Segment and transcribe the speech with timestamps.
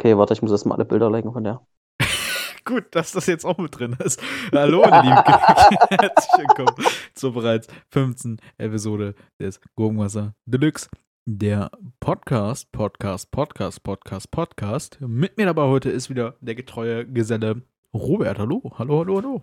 [0.00, 1.60] Okay, warte, ich muss erstmal alle Bilder liken von der.
[2.64, 4.18] Gut, dass das jetzt auch mit drin ist.
[4.50, 5.14] Hallo, meine lieben.
[5.90, 8.40] Herzlich willkommen zur bereits 15.
[8.56, 10.88] Episode des Gurkenwasser Deluxe.
[11.26, 14.98] Der Podcast, Podcast, Podcast, Podcast, Podcast.
[15.02, 17.60] Mit mir dabei heute ist wieder der getreue Geselle
[17.92, 18.38] Robert.
[18.38, 19.42] Hallo, hallo, hallo, hallo.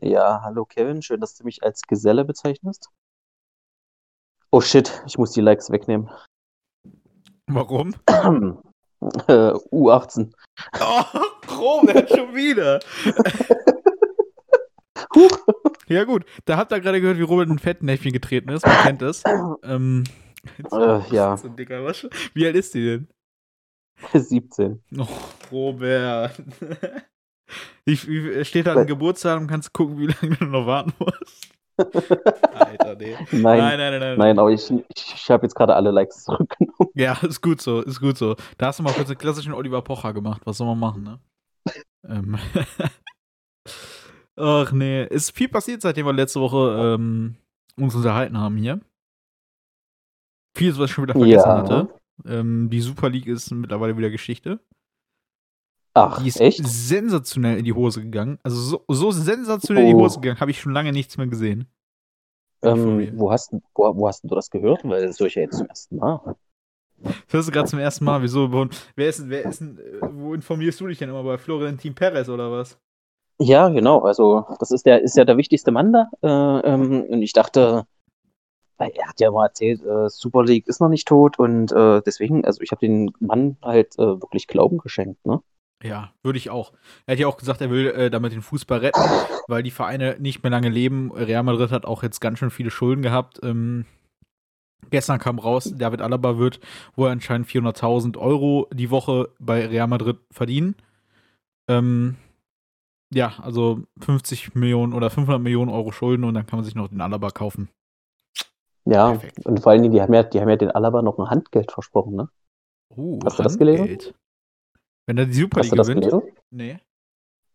[0.00, 2.88] Ja, hallo Kevin, schön, dass du mich als Geselle bezeichnest.
[4.52, 6.08] Oh shit, ich muss die Likes wegnehmen.
[7.54, 7.94] Warum?
[9.28, 10.32] Äh, U18.
[10.80, 11.02] Oh,
[11.58, 12.80] Robert, schon wieder.
[15.88, 16.24] ja, gut.
[16.44, 18.66] Da habt ihr gerade gehört, wie Robert in ein Fettnäpfchen getreten ist.
[18.66, 19.22] Man kennt es.
[19.62, 20.04] Ähm,
[20.72, 22.06] Äh, ja, so dicker Wasch.
[22.34, 23.08] Wie alt ist die denn?
[24.14, 24.82] 17.
[24.98, 25.06] Oh,
[25.52, 26.32] Robert.
[27.84, 31.48] Wie, wie, steht da ein Geburtstag und kannst gucken, wie lange du noch warten musst?
[31.80, 33.16] Alter, nee.
[33.32, 34.18] Nein, Nein, nein, nein, nein.
[34.18, 36.90] nein, aber ich, ich, ich habe jetzt gerade alle Likes zurückgenommen.
[36.94, 38.36] Ja, ist gut so, ist gut so.
[38.58, 40.42] Da hast du mal kurz einen klassischen Oliver Pocher gemacht.
[40.44, 41.18] Was soll man machen, ne?
[42.08, 42.38] ähm.
[44.36, 47.36] Ach nee, ist viel passiert, seitdem wir letzte Woche ähm,
[47.76, 48.80] uns unterhalten haben hier.
[50.56, 51.56] Vieles, was ich schon wieder vergessen Ja.
[51.58, 51.88] hatte.
[52.26, 54.60] Ähm, die Super League ist mittlerweile wieder Geschichte.
[55.94, 56.60] Ach, Die ist echt?
[56.66, 58.38] sensationell in die Hose gegangen.
[58.42, 60.04] Also so, so sensationell in die Oh.
[60.04, 61.66] Hose gegangen, habe ich schon lange nichts mehr gesehen.
[62.62, 64.84] Ähm, wo, hast, du- wo, wo hast du das gehört?
[64.84, 66.36] Weil das höre ich ja jetzt zum ersten Mal.
[67.02, 68.22] Das hörst du gerade zum ersten Mal.
[68.22, 68.52] Wieso?
[68.52, 69.74] Wo, wer ist, wer ist äh,
[70.12, 72.78] wo informierst du dich denn immer bei Florentin Perez oder was?
[73.38, 74.00] Ja, genau.
[74.00, 76.10] Also, das ist der, ist ja der wichtigste Mann da.
[76.22, 77.86] Äh, ähm, und ich dachte,
[78.76, 82.02] weil er hat ja mal erzählt, äh, Super League ist noch nicht tot und äh,
[82.04, 85.40] deswegen, also ich habe den Mann halt äh, wirklich Glauben geschenkt, ne?
[85.82, 86.72] Ja, würde ich auch.
[87.06, 89.00] Er hat ja auch gesagt, er will äh, damit den Fußball retten,
[89.48, 91.10] weil die Vereine nicht mehr lange leben.
[91.12, 93.40] Real Madrid hat auch jetzt ganz schön viele Schulden gehabt.
[93.42, 93.86] Ähm,
[94.90, 96.60] gestern kam raus, David Alaba wird
[96.96, 100.74] wohl anscheinend 400.000 Euro die Woche bei Real Madrid verdienen.
[101.66, 102.16] Ähm,
[103.12, 106.88] ja, also 50 Millionen oder 500 Millionen Euro Schulden und dann kann man sich noch
[106.88, 107.70] den Alaba kaufen.
[108.84, 109.46] Ja, Perfekt.
[109.46, 111.72] und vor allen Dingen, die haben ja, die haben ja den Alaba noch ein Handgeld
[111.72, 112.28] versprochen, ne?
[112.96, 114.14] Uh, Hast du das gelesen?
[115.06, 116.04] Wenn er die Super Hast League du das gewinnt?
[116.04, 116.22] gelesen?
[116.50, 116.78] Nee.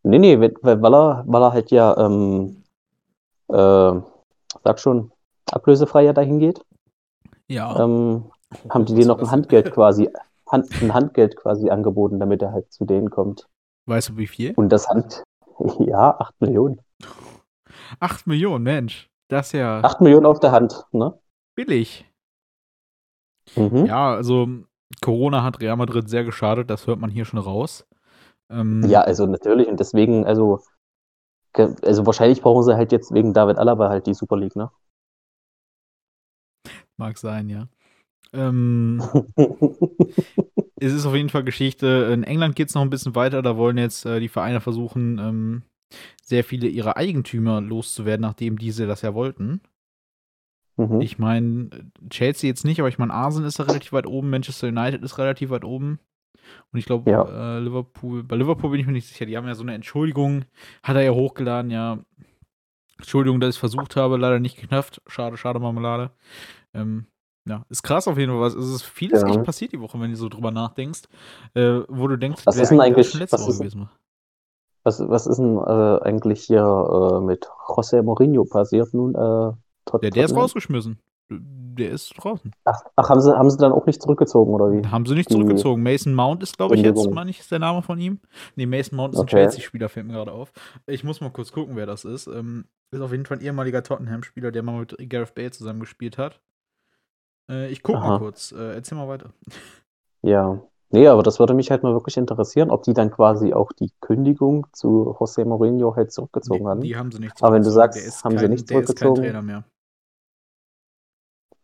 [0.04, 2.64] Nee, nee, weil, er, weil er halt ja, ähm,
[3.48, 4.02] äh,
[4.64, 5.12] sag schon,
[5.52, 6.62] ablösefrei ja dahin geht,
[7.48, 7.84] Ja.
[7.84, 8.32] ähm,
[8.70, 9.32] haben die dir noch ein?
[9.32, 10.10] Handgeld quasi,
[10.48, 13.48] Hand, ein Handgeld quasi angeboten, damit er halt zu denen kommt.
[13.88, 14.54] Weißt du, wie viel?
[14.56, 15.24] Und das Hand,
[15.80, 16.82] ja, 8 Millionen.
[18.00, 19.10] 8 Millionen, Mensch.
[19.28, 21.18] Das ist ja 8 Millionen auf der Hand, ne?
[21.56, 22.06] billig.
[23.56, 23.86] Mhm.
[23.86, 24.48] Ja, also
[25.02, 27.86] Corona hat Real Madrid sehr geschadet, das hört man hier schon raus.
[28.50, 29.68] Ähm, Ja, also natürlich.
[29.68, 30.62] Und deswegen, also,
[31.54, 34.72] also wahrscheinlich brauchen sie halt jetzt wegen David Alaba halt die Super League, ne?
[36.98, 37.68] Mag sein, ja.
[38.34, 39.02] Ähm,
[40.80, 42.10] es ist auf jeden Fall Geschichte.
[42.14, 43.42] In England geht es noch ein bisschen weiter.
[43.42, 45.64] Da wollen jetzt äh, die Vereine versuchen, ähm,
[46.24, 49.62] sehr viele ihrer Eigentümer loszuwerden, nachdem diese das ja wollten.
[50.78, 51.02] Mhm.
[51.02, 51.70] Ich meine,
[52.10, 55.18] Chelsea jetzt nicht, aber ich meine, Arsenal ist da relativ weit oben, Manchester United ist
[55.18, 56.00] relativ weit oben.
[56.72, 57.58] Und ich glaube, Ja.
[57.58, 59.26] äh, Liverpool, bei Liverpool bin ich mir nicht sicher.
[59.26, 60.46] Die haben ja so eine Entschuldigung,
[60.84, 62.00] hat er ja hochgeladen, ja.
[62.98, 65.02] Entschuldigung, dass ich es versucht habe, leider nicht geknafft.
[65.08, 66.12] Schade, schade, Marmelade.
[66.74, 67.08] Ähm,
[67.48, 68.48] ja, ist krass auf jeden Fall.
[68.48, 69.28] Es ist vieles Ja.
[69.28, 71.04] echt passiert die Woche, wenn du so drüber nachdenkst.
[71.56, 73.90] Äh, wo du denkst, Was ist denn eigentlich- letzte was Woche ist- gewesen.
[74.84, 79.16] Was, was ist denn äh, eigentlich hier äh, mit José Mourinho passiert nun?
[79.86, 81.00] Tot- Der, der ist rausgeschmissen.
[81.30, 82.52] Der ist draußen.
[82.66, 84.86] Ach, ach haben, sie, haben sie dann auch nicht zurückgezogen, oder wie?
[84.88, 85.82] Haben sie nicht Die zurückgezogen.
[85.84, 88.20] Mason Mount ist, glaube ich, jetzt, meine ich, ist der Name von ihm.
[88.56, 89.38] Nee, Mason Mount ist ein Okay.
[89.38, 90.52] Chelsea-Spieler, fällt mir gerade auf.
[90.86, 92.28] Ich muss mal kurz gucken, wer das ist.
[92.28, 96.18] Ähm, ist auf jeden Fall ein ehemaliger Tottenham-Spieler, der mal mit Gareth Bale zusammen gespielt
[96.18, 96.40] hat.
[97.50, 98.52] Äh, ich gucke mal kurz.
[98.52, 99.32] Äh, erzähl mal weiter.
[100.22, 100.62] Ja.
[100.92, 103.92] Nee, aber das würde mich halt mal wirklich interessieren, ob die dann quasi auch die
[104.00, 106.82] Kündigung zu José Mourinho halt zurückgezogen Nee, haben.
[106.82, 107.94] die haben sie nicht Aber wenn du zurückgezogen.
[107.94, 109.24] sagst, Der ist haben sie kein- nicht Der ist kein zurückgezogen?
[109.24, 109.64] Trainer mehr.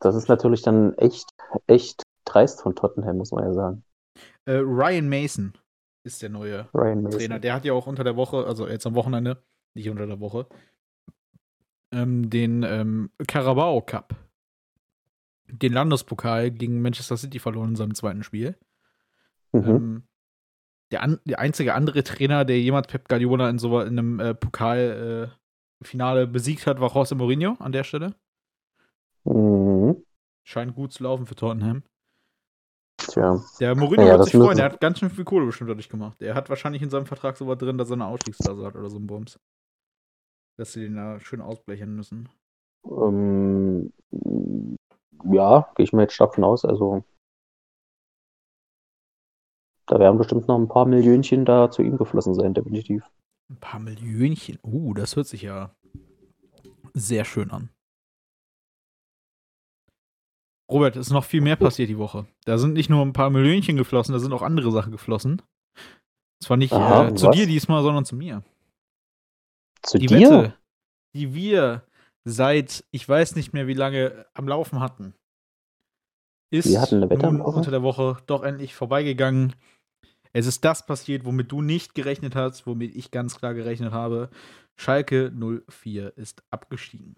[0.01, 1.29] Das ist natürlich dann echt,
[1.67, 3.83] echt dreist von Tottenham, muss man ja sagen.
[4.45, 5.53] Äh, Ryan Mason
[6.03, 6.67] ist der neue.
[6.71, 7.39] Trainer.
[7.39, 9.43] Der hat ja auch unter der Woche, also jetzt am Wochenende,
[9.75, 10.47] nicht unter der Woche,
[11.93, 14.15] ähm, den ähm, Carabao Cup,
[15.47, 18.57] den Landespokal gegen Manchester City verloren in seinem zweiten Spiel.
[19.51, 19.69] Mhm.
[19.69, 20.03] Ähm,
[20.91, 24.33] der, an, der einzige andere Trainer, der jemals Pep Guardiola in so in einem äh,
[24.33, 28.15] Pokalfinale besiegt hat, war José Mourinho an der Stelle.
[29.23, 30.03] Mhm.
[30.43, 31.83] Scheint gut zu laufen für Tottenham.
[32.97, 33.39] Tja.
[33.59, 36.19] Der Mourinho Ja, wird sich freuen, der hat ganz schön viel Kohle bestimmt dadurch gemacht.
[36.21, 38.89] Der hat wahrscheinlich in seinem Vertrag so was drin, dass er eine Ausstiegsklausel hat oder
[38.89, 39.39] so ein Bums.
[40.57, 42.29] Dass sie den da schön ausblechen müssen.
[42.85, 43.91] Ähm,
[45.31, 46.65] ja, gehe ich mir jetzt stark von aus.
[46.65, 47.03] Also,
[49.91, 53.03] Da werden bestimmt noch ein paar Millionchen da zu ihm geflossen sein, definitiv.
[53.49, 54.57] Ein paar Millionchen.
[54.63, 55.75] Uh, das hört sich ja
[56.93, 57.69] sehr schön an.
[60.71, 62.25] Robert, es ist noch viel mehr passiert die Woche.
[62.45, 65.41] Da sind nicht nur ein paar Millionchen geflossen, da sind auch andere Sachen geflossen.
[66.41, 67.35] Zwar nicht Aha, äh, zu was?
[67.35, 68.43] dir diesmal, sondern zu mir.
[69.83, 70.19] Zu Die dir?
[70.19, 70.53] Wette,
[71.13, 71.83] die wir
[72.23, 75.13] seit ich weiß nicht mehr wie lange am Laufen hatten,
[76.51, 79.55] ist Wir hatten eine Wette am nun unter der Woche doch endlich vorbeigegangen.
[80.33, 84.29] Es ist das passiert, womit du nicht gerechnet hast, womit ich ganz klar gerechnet habe.
[84.77, 85.31] Schalke
[85.67, 87.15] 04 ist abgestiegen.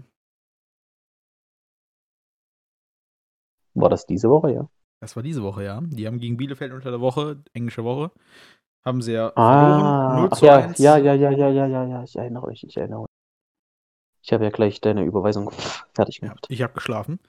[3.75, 4.67] War das diese Woche, ja?
[5.01, 5.81] Das war diese Woche, ja.
[5.83, 8.11] Die haben gegen Bielefeld unter der Woche, englische Woche,
[8.85, 9.99] haben sie ja Ah, verloren.
[10.07, 10.97] 0 ach zu ja, 1.
[10.97, 13.07] ja, ja, ja, ja, ja, ja, ja, ich erinnere mich, ich erinnere mich.
[14.23, 15.51] Ich habe ja gleich deine Überweisung
[15.93, 16.47] fertig Ja, gemacht.
[16.47, 17.19] ich habe geschlafen.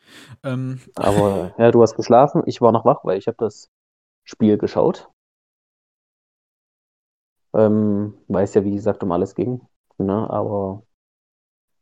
[0.43, 3.71] Ähm, Aber ja, du hast geschlafen, ich war noch wach, weil ich habe das
[4.25, 5.11] Spiel geschaut.
[7.55, 9.61] Ähm, weiß ja, wie gesagt, um alles ging.
[9.99, 10.29] Ne?
[10.31, 10.83] Aber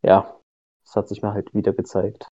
[0.03, 0.37] ja,
[0.85, 2.29] es hat sich mir halt wieder gezeigt.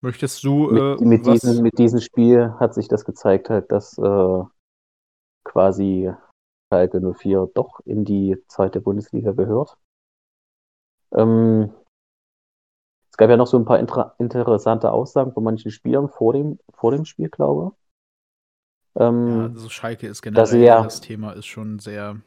[0.00, 1.42] Möchtest du äh, Mit, mit, was?
[1.42, 4.42] diesem, mit diesem Spiel hat sich das gezeigt, halt, dass äh,
[5.44, 6.12] quasi
[6.72, 9.76] Schalke 04 doch in die zweite Bundesliga gehört.
[11.12, 11.70] Ähm,
[13.10, 16.58] es gab ja noch so ein paar inter interessante Aussagen von manchen Spielern vor dem,
[16.72, 17.72] vor dem Spiel, glaube
[18.96, 19.02] ich.
[19.26, 22.20] Ja, Ähm, also Schalke ist das generell, ja- das Thema ist schon sehr,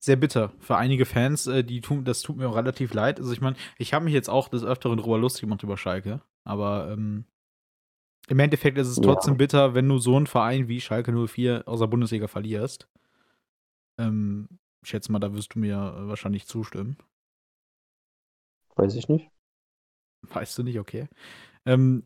[0.00, 0.52] sehr bitter.
[0.60, 3.20] Für einige Fans, äh, die tun, das tut mir auch relativ leid.
[3.20, 6.22] Also ich meine, ich habe mich jetzt auch des Öfteren drüber lustig gemacht über Schalke,
[6.48, 7.24] aber ähm,
[8.28, 9.02] im Endeffekt ist es Ja.
[9.04, 12.88] trotzdem bitter, wenn du so einen Verein wie Schalke 04 aus der Bundesliga verlierst.
[13.98, 14.48] Ähm,
[14.82, 16.96] ich schätze mal, da wirst du mir wahrscheinlich zustimmen.
[18.76, 19.30] weiß ich nicht.
[20.22, 21.08] Weißt du nicht, okay.
[21.64, 22.04] Ähm,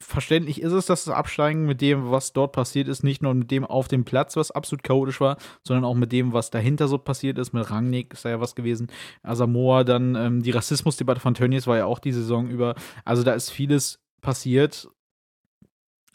[0.00, 3.50] verständlich ist es, dass das Absteigen mit dem, was dort passiert ist, nicht nur mit
[3.50, 6.98] dem auf dem Platz, was absolut chaotisch war, sondern auch mit dem, was dahinter so
[6.98, 7.52] passiert ist.
[7.52, 8.88] Mit Rangnick ist da ja was gewesen.
[9.22, 12.74] Asamoah, dann ähm, die Rassismusdebatte von Tönnies war ja auch die Saison über.
[13.04, 14.88] Also da ist vieles passiert,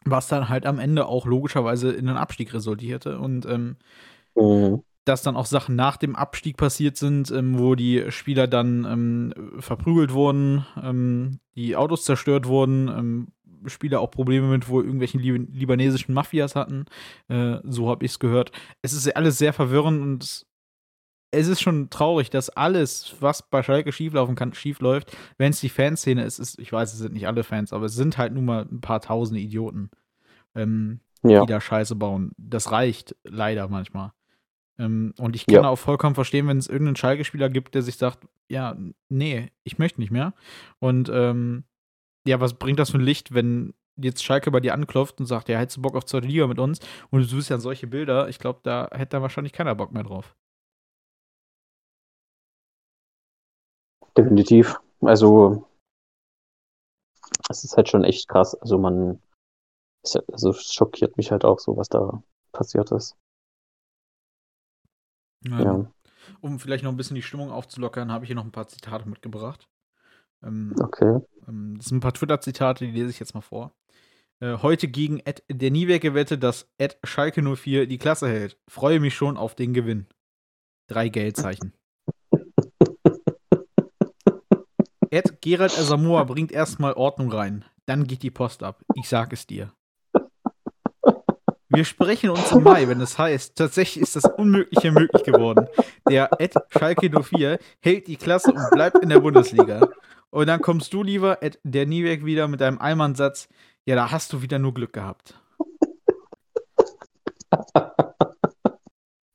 [0.05, 3.19] was dann halt am Ende auch logischerweise in einen Abstieg resultierte.
[3.19, 3.77] Und ähm,
[4.35, 4.83] Mhm.
[5.05, 9.59] dass dann auch Sachen nach dem Abstieg passiert sind, ähm, wo die Spieler dann ähm,
[9.59, 13.27] verprügelt wurden, ähm, die Autos zerstört wurden, ähm,
[13.67, 16.85] Spieler auch Probleme mit wohl irgendwelchen Lib libanesischen Mafias hatten.
[17.27, 18.51] Äh, so habe ich es gehört.
[18.81, 20.45] Es ist alles sehr verwirrend und
[21.33, 25.15] es ist schon traurig, dass alles, was bei Schalke schieflaufen kann, schiefläuft.
[25.37, 27.95] Wenn es die Fanszene ist, ist, ich weiß, es sind nicht alle Fans, aber es
[27.95, 29.91] sind halt nun mal ein paar tausende Idioten,
[30.55, 32.33] ähm, Ja, die da Scheiße bauen.
[32.37, 34.11] Das reicht leider manchmal.
[34.77, 35.69] Ähm, und ich kann Ja.
[35.69, 38.75] auch vollkommen verstehen, wenn es irgendeinen Schalke-Spieler gibt, der sich sagt, ja,
[39.07, 40.33] nee, ich möchte nicht mehr.
[40.79, 41.63] Und ähm,
[42.27, 45.50] ja, was bringt das für ein Licht, wenn jetzt Schalke bei dir anklopft und sagt,
[45.50, 46.79] ja, hättest du Bock auf zweite Liga mit uns
[47.09, 50.03] und du suchst ja solche Bilder, ich glaube, da hätte da wahrscheinlich keiner Bock mehr
[50.03, 50.35] drauf.
[54.18, 54.79] definitiv.
[55.01, 55.68] Also,
[57.50, 58.56] es ist halt schon echt krass.
[58.56, 59.21] Also, man,
[60.03, 63.17] es, also, schockiert mich halt auch so, was da passiert ist.
[65.57, 65.91] Ähm, Ja,
[66.41, 69.07] Um vielleicht noch ein bisschen die Stimmung aufzulockern, habe ich hier noch ein paar Zitate
[69.09, 69.67] mitgebracht.
[70.43, 71.19] Ähm, okay.
[71.47, 73.73] Ähm, Das sind ein paar Twitter-Zitate, die lese ich jetzt mal vor.
[74.39, 78.57] Äh, heute gegen Ed, der Niewerke Wette, dass Ed Schalke 04 die Klasse hält.
[78.67, 80.07] Freue mich schon auf den Gewinn.
[80.88, 81.74] Drei Geldzeichen.
[85.12, 87.65] Ed Gerald Asamoah bringt erstmal Ordnung rein.
[87.86, 88.81] Dann geht die Post ab.
[88.95, 89.74] Ich sag es dir.
[91.74, 95.67] Wir sprechen uns im Mai, wenn es heißt, tatsächlich ist das Unmögliche möglich geworden.
[96.10, 99.88] Der Ed Schalke 04 hält die Klasse und bleibt in der Bundesliga.
[100.31, 103.50] Und dann kommst du lieber, Ed, der Niewerk, wieder mit deinem Allmann-Satz.
[103.85, 105.38] Ja, da hast du wieder nur Glück gehabt.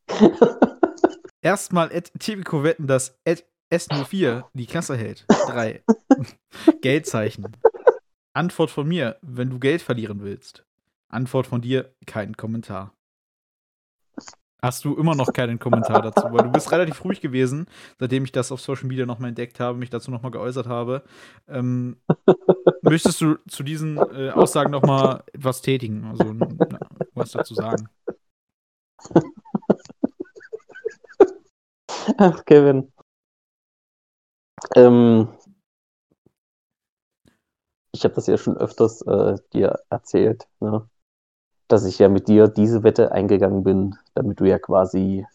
[1.42, 5.26] Erstmal Ed Tipico wetten, dass Ed S04 die Klasse hält.
[5.28, 5.84] Drei.
[6.80, 7.54] Geldzeichen.
[8.32, 10.64] Antwort von mir, wenn du Geld verlieren willst.
[11.08, 12.95] Antwort von dir, kein Kommentar.
[14.62, 17.66] Hast du immer noch keinen Kommentar dazu, weil du bist relativ ruhig gewesen,
[17.98, 21.02] seitdem ich das auf Social Media nochmal entdeckt habe, mich dazu nochmal geäußert habe.
[21.46, 21.98] Ähm,
[22.82, 26.04] möchtest du zu diesen äh, Aussagen nochmal etwas tätigen?
[26.06, 26.48] Also na,
[27.14, 27.88] was dazu sagen?
[32.18, 32.92] Ach, Kevin.
[34.74, 35.28] Ähm,
[37.92, 40.88] ich habe das ja schon öfters äh, dir erzählt, ne?
[41.68, 45.26] Dass ich ja mit dir diese Wette eingegangen bin, damit du ja quasi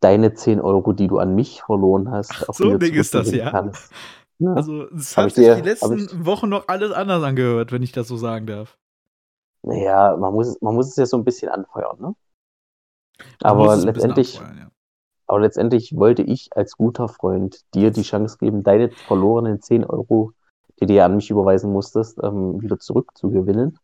[0.00, 3.14] deine 10 Euro, die du an mich verloren hast, auch so wieder ein Ding ist
[3.14, 3.50] das, ja?
[3.50, 3.92] kannst.
[4.38, 4.54] Ja.
[4.54, 7.92] Also, es hat ich sich dir- die letzten Wochen noch alles anders angehört, wenn ich
[7.92, 8.76] das so sagen darf.
[9.62, 12.14] Naja, man muss, man muss es ja so ein bisschen anfeuern, ne?
[13.40, 14.70] Aber letztendlich, ja.
[15.28, 20.32] aber letztendlich wollte ich als guter Freund dir die Chance geben, deine verlorenen 10 Euro,
[20.80, 23.78] die du ja an mich überweisen musstest, ähm, wieder zurückzugewinnen.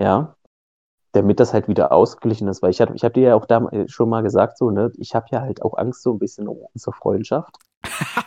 [0.00, 0.34] Ja.
[1.18, 4.08] Damit das halt wieder ausgeglichen ist, weil ich, ich habe dir ja auch da schon
[4.08, 6.92] mal gesagt, so, ne, ich habe ja halt auch Angst so ein bisschen um unsere
[6.92, 7.56] Freundschaft.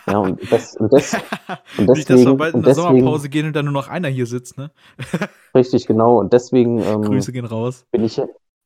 [0.08, 1.94] Ja, und, das, und, das, und deswegen.
[1.94, 4.58] Nicht, dass wir bald in der Sommerpause gehen und dann nur noch einer hier sitzt,
[4.58, 4.72] ne?
[5.56, 6.20] richtig, genau.
[6.20, 6.80] Und deswegen.
[6.80, 7.86] Ähm, Grüße gehen raus.
[7.92, 8.22] Bin ich,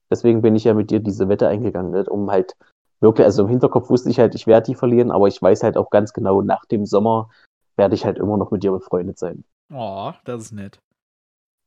[0.10, 2.04] deswegen bin ich ja mit dir diese Wette eingegangen, ne?
[2.06, 2.56] um halt
[3.02, 5.78] wirklich, also im Hinterkopf wusste ich halt, ich werde die verlieren, aber ich weiß halt
[5.78, 7.30] auch ganz genau, nach dem Sommer
[7.76, 9.44] werde ich halt immer noch mit dir befreundet sein.
[9.74, 10.80] Oh, das ist nett.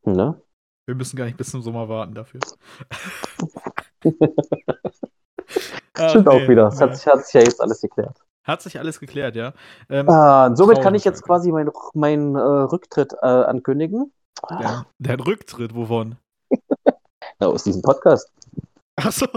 [0.05, 0.41] Ne?
[0.89, 2.41] Wir müssen gar nicht bis zum Sommer warten dafür.
[6.09, 6.65] Stimmt auch wieder.
[6.65, 8.17] Das hat sich, hat sich ja jetzt alles geklärt.
[8.43, 9.53] Hat sich alles geklärt, ja.
[9.91, 14.15] Ähm, ah, somit kann ich jetzt quasi meinen mein, äh, Rücktritt äh, ankündigen.
[14.49, 16.17] Der, der Rücktritt, wovon?
[16.87, 18.33] ja, aus diesem Podcast.
[18.97, 19.27] Achso.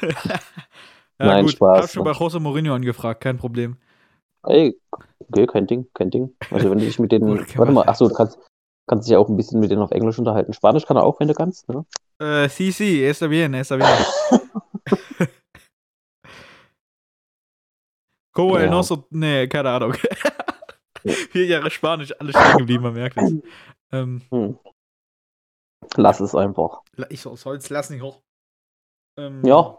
[0.00, 0.08] ja,
[1.18, 1.52] Nein, gut.
[1.52, 1.76] Spaß.
[1.76, 3.76] Ich habe schon bei José Mourinho angefragt, kein Problem.
[4.44, 4.74] Ey,
[5.28, 6.34] okay, kein Ding, kein Ding.
[6.50, 7.46] Also wenn du dich mit denen.
[7.56, 8.38] warte mal, achso, du kannst,
[8.90, 10.52] kannst dich ja auch ein bisschen mit denen auf Englisch unterhalten.
[10.52, 11.86] Spanisch kann er auch, wenn du kannst, ne?
[12.18, 13.88] Äh, sí, sí, está bien, está bien.
[18.34, 18.64] Como ja.
[18.64, 19.06] el noso.
[19.10, 19.94] Nee, keine Ahnung.
[21.04, 23.32] Vier Jahre Spanisch, alles stehen geblieben, man merkt es.
[23.92, 24.58] Ähm, hm.
[25.96, 26.82] Lass es einfach.
[27.10, 28.20] Ich soll es lassen, ich auch.
[29.16, 29.78] Ähm, ja.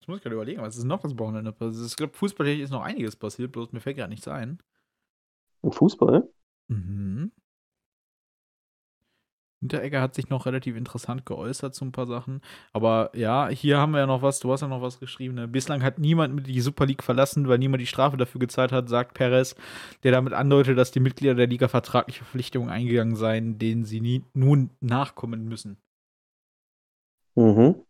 [0.00, 1.86] Das muss ich gerade überlegen, was ist noch das Wochenende passiert?
[1.86, 4.62] Ich glaube, fußballtechnisch ist noch einiges passiert, bloß mir fällt gerade nichts ein.
[5.68, 6.28] Fußball?
[6.68, 7.32] Mhm.
[9.64, 12.42] Hinteregger hat sich noch relativ interessant geäußert zu ein paar Sachen.
[12.74, 15.36] Aber ja, hier haben wir ja noch was, du hast ja noch was geschrieben.
[15.36, 15.48] Ne?
[15.48, 18.90] Bislang hat niemand mit die Super League verlassen, weil niemand die Strafe dafür gezahlt hat,
[18.90, 19.56] sagt Perez,
[20.02, 24.22] der damit andeutet, dass die Mitglieder der Liga vertragliche Verpflichtungen eingegangen seien, denen sie nie,
[24.34, 25.78] nun nachkommen müssen.
[27.34, 27.86] Mhm.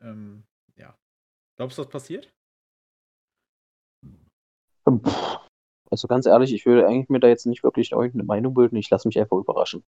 [0.00, 0.44] Ähm,
[0.76, 0.96] ja.
[1.56, 2.32] Glaubst du, das passiert?
[5.90, 8.76] Also ganz ehrlich, ich würde eigentlich mir da jetzt nicht wirklich irgendeine Meinung bilden.
[8.76, 9.82] Ich lasse mich einfach überraschen.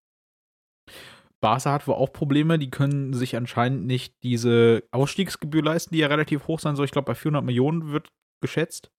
[1.40, 2.58] Barca hat wohl auch Probleme.
[2.58, 6.86] Die können sich anscheinend nicht diese Ausstiegsgebühr leisten, die ja relativ hoch sein soll.
[6.86, 8.08] Ich glaube, bei 400 Millionen wird
[8.40, 8.90] geschätzt.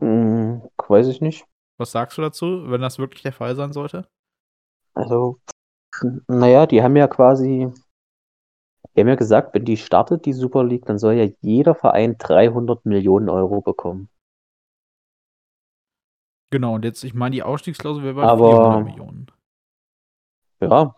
[0.00, 1.46] Hm, weiß ich nicht.
[1.78, 4.08] Was sagst du dazu, wenn das wirklich der Fall sein sollte?
[4.94, 5.40] Also,
[6.28, 7.72] naja, die haben ja quasi,
[8.94, 12.16] die haben ja gesagt, wenn die startet, die Super League, dann soll ja jeder Verein
[12.18, 14.08] 300 Millionen Euro bekommen.
[16.50, 19.26] Genau, und jetzt, ich meine, die Ausstiegsklausel wäre bei Aber, 400 Millionen.
[20.60, 20.94] Ja,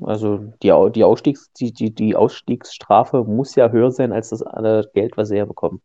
[0.00, 4.44] also die, die, Ausstiegs, die, die, die Ausstiegsstrafe muss ja höher sein als das
[4.92, 5.82] Geld, was sie ja bekommen.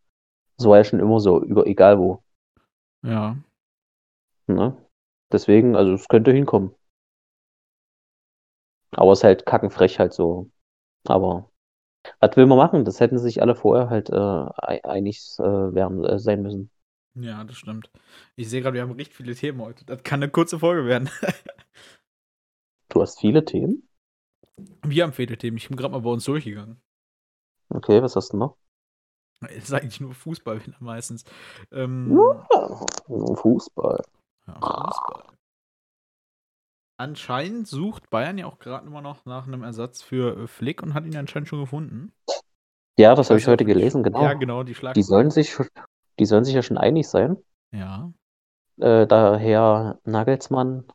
[0.58, 2.24] So war ja schon immer so, über, egal wo.
[3.04, 3.38] Ja.
[4.48, 4.78] Ne?
[5.32, 6.74] Deswegen, also es könnte hinkommen.
[8.92, 10.50] Aber es ist halt kackenfrech halt so.
[11.06, 11.52] Aber
[12.20, 12.86] was will man machen?
[12.86, 16.70] Das hätten sich alle vorher halt äh, einig äh, werden, äh, sein müssen.
[17.16, 17.90] Ja, das stimmt.
[18.36, 19.86] Ich sehe gerade, wir haben richtig viele Themen heute.
[19.86, 21.10] Das kann eine kurze Folge werden.
[22.90, 23.88] du hast viele Themen?
[24.84, 25.58] Wir haben viele Themen.
[25.58, 26.82] Ich bin gerade mal bei uns durchgegangen.
[27.70, 28.58] Okay, was hast du noch?
[29.42, 31.26] Es ist eigentlich nur Fußball meistens.
[31.72, 34.02] Ähm, ja, nur Fußball.
[34.48, 35.36] Ja, Fußball.
[36.98, 40.94] Anscheinend sucht Bayern ja auch gerade immer noch nach einem Ersatz für äh, Flick und
[40.94, 42.14] hat ihn anscheinend schon gefunden.
[42.98, 44.24] Ja, das habe ich heute gelesen, genau.
[44.24, 44.94] Ja, genau, die Schlag.
[44.94, 45.58] Die sollen sich,
[46.20, 47.36] die sollen sich ja schon einig sein.
[47.72, 48.14] Ja.
[48.78, 50.86] Äh, daher Nagelsmann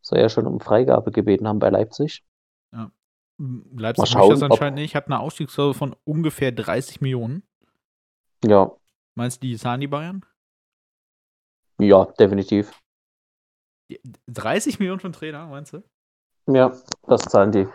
[0.00, 2.24] soll ja schon um Freigabe gebeten haben bei Leipzig.
[2.72, 2.90] Ja.
[3.38, 7.42] Leipzig schauen, das anscheinend nicht, hat eine Ausstiegsklausel von ungefähr 30 Millionen.
[8.44, 8.72] Ja.
[9.14, 10.24] Meinst du, die zahlen die Bayern?
[11.78, 12.72] Ja, definitiv.
[14.26, 15.82] 30 Millionen einen Trainer, meinst du?
[16.46, 16.72] Ja,
[17.06, 17.68] das zahlen die.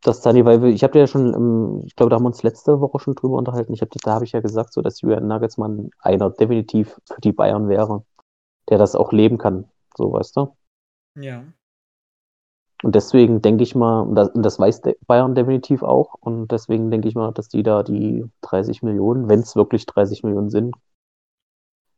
[0.00, 2.80] Das zahlen die, weil ich habe ja schon, ich glaube, da haben wir uns letzte
[2.80, 3.72] Woche schon drüber unterhalten.
[3.72, 7.32] Ich hab, da habe ich ja gesagt, so dass Julian Nagelsmann einer definitiv für die
[7.32, 8.04] Bayern wäre,
[8.68, 9.68] der das auch leben kann.
[9.96, 10.56] So, weißt du?
[11.16, 11.44] Ja.
[12.82, 16.90] Und deswegen denke ich mal, und das, und das weiß Bayern definitiv auch, und deswegen
[16.90, 20.74] denke ich mal, dass die da die 30 Millionen, wenn es wirklich 30 Millionen sind,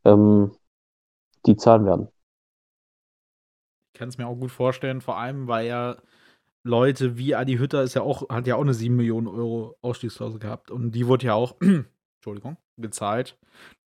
[0.05, 0.51] ähm,
[1.47, 2.07] die zahlen werden.
[3.93, 5.95] Ich kann es mir auch gut vorstellen, vor allem, weil ja
[6.63, 10.39] Leute wie Adi Hütter ist ja auch, hat ja auch eine 7 Millionen Euro Ausstiegsklausel
[10.39, 11.55] gehabt und die wurde ja auch,
[12.17, 13.37] Entschuldigung, gezahlt.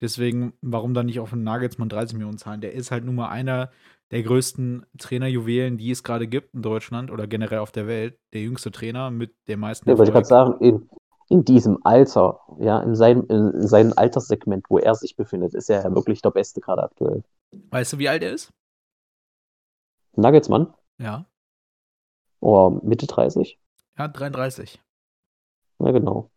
[0.02, 2.62] Deswegen, warum dann nicht auf einen Nagelsmann 30 Millionen zahlen?
[2.62, 3.72] Der ist halt nun mal einer
[4.12, 8.18] der größten Trainerjuwelen, die es gerade gibt in Deutschland oder generell auf der Welt.
[8.34, 9.90] Der jüngste Trainer mit der meisten.
[9.90, 10.90] Ja, wollte ich gerade sagen, in,
[11.30, 15.84] in diesem Alter, ja, in seinem, in seinem Alterssegment, wo er sich befindet, ist er
[15.84, 17.24] ja wirklich der Beste gerade aktuell.
[17.52, 18.54] Weißt du, wie alt er ist?
[20.16, 20.74] Nagelsmann?
[21.00, 21.26] Ja.
[22.40, 23.60] Oh, Mitte 30?
[23.98, 24.82] Ja, 33.
[25.80, 26.30] Ja, genau.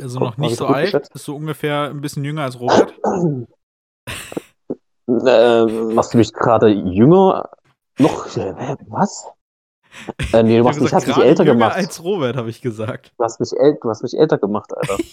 [0.00, 1.14] Also Guck, noch nicht ich so alt, geschätzt.
[1.14, 2.94] ist so ungefähr ein bisschen jünger als Robert.
[5.26, 7.50] Ähm, machst du mich gerade jünger?
[7.98, 8.36] Noch?
[8.36, 9.26] Äh, Was?
[10.32, 11.74] Äh, nee, du, hab mich, hast mich älter jünger gemacht.
[11.76, 13.12] als Robert, habe ich gesagt.
[13.18, 14.96] Du hast mich, du hast mich älter gemacht, Alter.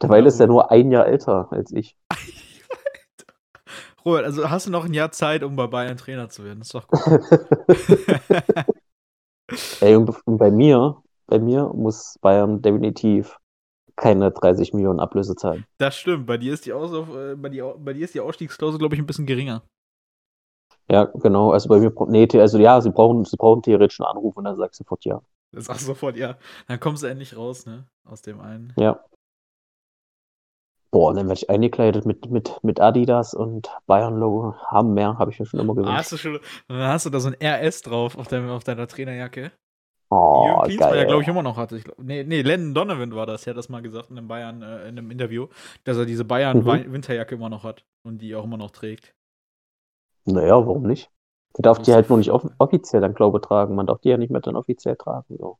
[0.00, 1.96] Dabei ist er nur ein Jahr älter als ich.
[4.04, 6.60] Robert, also hast du noch ein Jahr Zeit, um bei Bayern Trainer zu werden?
[6.60, 7.00] ist doch gut.
[9.80, 13.38] Ey, und bei mir, bei mir muss Bayern definitiv
[13.96, 15.64] keine 30 Millionen Ablöse zahlen.
[15.78, 16.26] das stimmt.
[16.26, 19.00] Bei dir ist die, Aus äh, bei, dir, bei dir ist die Ausstiegsklausel, glaube ich,
[19.00, 19.62] ein bisschen geringer.
[20.90, 21.52] Ja, genau.
[21.52, 24.56] Also bei mir, nee, also ja, sie brauchen, sie brauchen theoretisch einen Anruf und dann
[24.56, 25.20] sagst du sofort ja.
[25.52, 26.38] Das sagst du sofort, ja.
[26.66, 27.86] Dann kommst du endlich raus, ne?
[28.04, 28.72] Aus dem einen.
[28.76, 29.04] Ja.
[30.90, 34.54] Boah, dann werde ich eingekleidet mit, mit, mit Adidas und Bayern-Logo.
[34.66, 35.98] Haben mehr, habe ich mir schon immer Ah, gewünscht.
[35.98, 39.52] hast du schon, hast du da so ein RS drauf auf, deinem, auf deiner Trainerjacke.
[40.10, 41.76] Oh, Jürgen Klinsmann ja, glaube ich, immer noch hatte.
[41.76, 43.42] Ich glaub, nee, nee, Landon Donovan war das.
[43.44, 45.48] Der hat das mal gesagt in einem Bayern, äh, in einem Interview,
[45.84, 46.28] dass er diese Mhm.
[46.28, 49.14] Bayern-Winterjacke immer noch hat und die auch immer noch trägt.
[50.24, 51.10] Naja, warum nicht?
[51.54, 53.74] Du darfst die halt nur nicht off offiziell dann Glaube tragen.
[53.74, 55.36] Man darf die ja nicht mehr dann offiziell tragen.
[55.38, 55.58] So.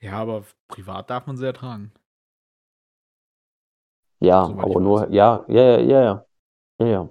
[0.00, 1.92] Ja, aber privat darf man sie ja tragen.
[4.20, 6.26] Ja, ich aber nur, ja, ja, ja, ja, ja.
[6.80, 7.08] Ja,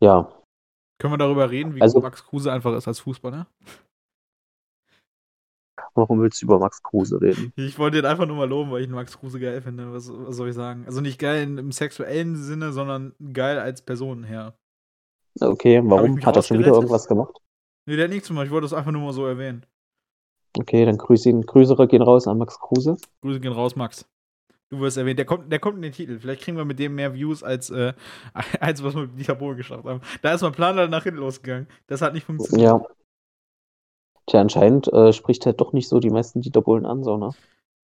[0.00, 0.32] ja.
[0.98, 3.46] Können wir darüber reden, wie Also- Max Kruse einfach ist als Fußballer?
[5.94, 7.52] Warum willst du über Max Kruse reden?
[7.56, 9.92] Ich wollte ihn einfach nur mal loben, weil ich Max Kruse geil finde.
[9.92, 10.84] Was, was soll ich sagen?
[10.86, 14.54] Also nicht geil im sexuellen Sinne, sondern geil als Person her.
[15.40, 16.24] Okay, warum?
[16.24, 17.40] Hat er schon wieder irgendwas gemacht?
[17.86, 18.46] Nee, der hat nichts gemacht.
[18.46, 19.66] Ich wollte das einfach nur mal so erwähnen.
[20.56, 21.42] Okay, dann grüß ihn.
[21.42, 22.96] Grüßere gehen raus an Max Kruse.
[23.22, 24.06] Grüße gehen raus, Max.
[24.70, 25.18] Du wirst erwähnt.
[25.18, 26.18] Der kommt, der kommt in den Titel.
[26.18, 27.92] Vielleicht kriegen wir mit dem mehr Views als, äh,
[28.60, 30.00] als was wir mit Dieter Bohlen geschafft haben.
[30.22, 31.66] Da ist mein Plan dann nach hinten losgegangen.
[31.86, 32.70] Das hat nicht funktioniert.
[32.70, 32.86] Ja.
[34.26, 37.30] Tja, anscheinend äh, spricht halt doch nicht so die meisten Dieter Bohlen an, so, ne?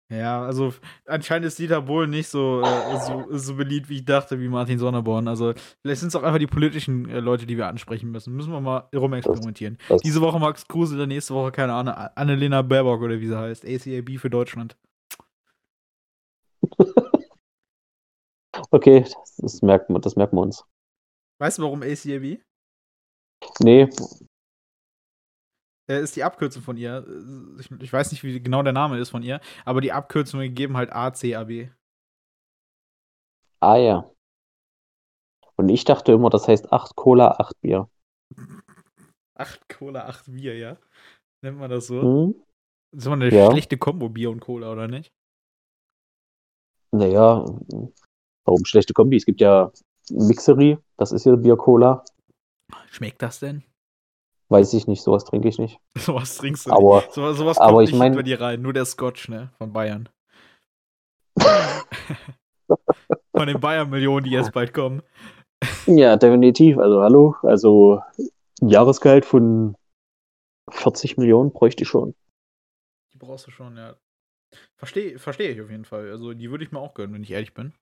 [0.09, 0.73] Ja, also
[1.05, 4.77] anscheinend ist Dieter Bohlen nicht so, äh, so, so beliebt, wie ich dachte, wie Martin
[4.77, 5.27] Sonneborn.
[5.27, 8.35] Also vielleicht sind es auch einfach die politischen äh, Leute, die wir ansprechen müssen.
[8.35, 9.77] Müssen wir mal rumexperimentieren.
[9.89, 13.37] Das, Diese Woche Max Kruse, dann nächste Woche, keine Ahnung, Annalena Baerbock oder wie sie
[13.37, 13.65] heißt.
[13.65, 14.77] ACAB für Deutschland.
[18.71, 20.63] okay, das, das, merkt man, das merken wir uns.
[21.39, 22.39] Weißt du, warum ACAB?
[23.59, 23.89] Nee,
[25.87, 27.05] ist die Abkürzung von ihr.
[27.07, 30.39] Äh, Ich, ich weiß nicht, wie genau der Name ist von ihr, aber die Abkürzung
[30.39, 31.69] gegeben halt ACAB.
[33.61, 34.09] ah ja.
[35.55, 37.89] Und ich dachte immer, das heißt 8 Cola, 8 Bier.
[39.35, 40.77] Acht Cola, acht Bier, ja?
[41.43, 42.01] Nennt man das so?
[42.01, 42.35] Hm?
[42.91, 43.49] Das ist immer eine Ja.
[43.51, 45.11] schlechte Kombo, Bier und Cola, oder nicht?
[46.91, 47.43] Naja,
[48.45, 49.17] warum schlechte Kombi?
[49.17, 49.71] Es gibt ja
[50.11, 52.03] Mixery, das ist ja Bier-Cola.
[52.91, 53.63] Schmeckt das denn?
[54.53, 55.79] Weiß ich nicht, sowas trinke ich nicht.
[55.97, 57.11] Sowas trinkst du Aber nicht.
[57.13, 58.61] So, sowas aber kommt ich nicht mein- bei dir rein.
[58.61, 59.51] Nur der Scotch, ne?
[59.57, 60.09] Von Bayern.
[63.35, 65.01] Von den Bayern-Millionen, die jetzt bald kommen.
[65.87, 66.77] ja, definitiv.
[66.77, 68.01] Also hallo, also
[68.61, 69.75] ein Jahresgehalt von
[70.69, 72.13] 40 Millionen bräuchte ich schon.
[73.13, 73.95] Die brauchst du schon, ja.
[74.77, 76.09] Verstehe versteh ich auf jeden Fall.
[76.11, 77.73] Also, die würde ich mir auch gönnen, wenn ich ehrlich bin.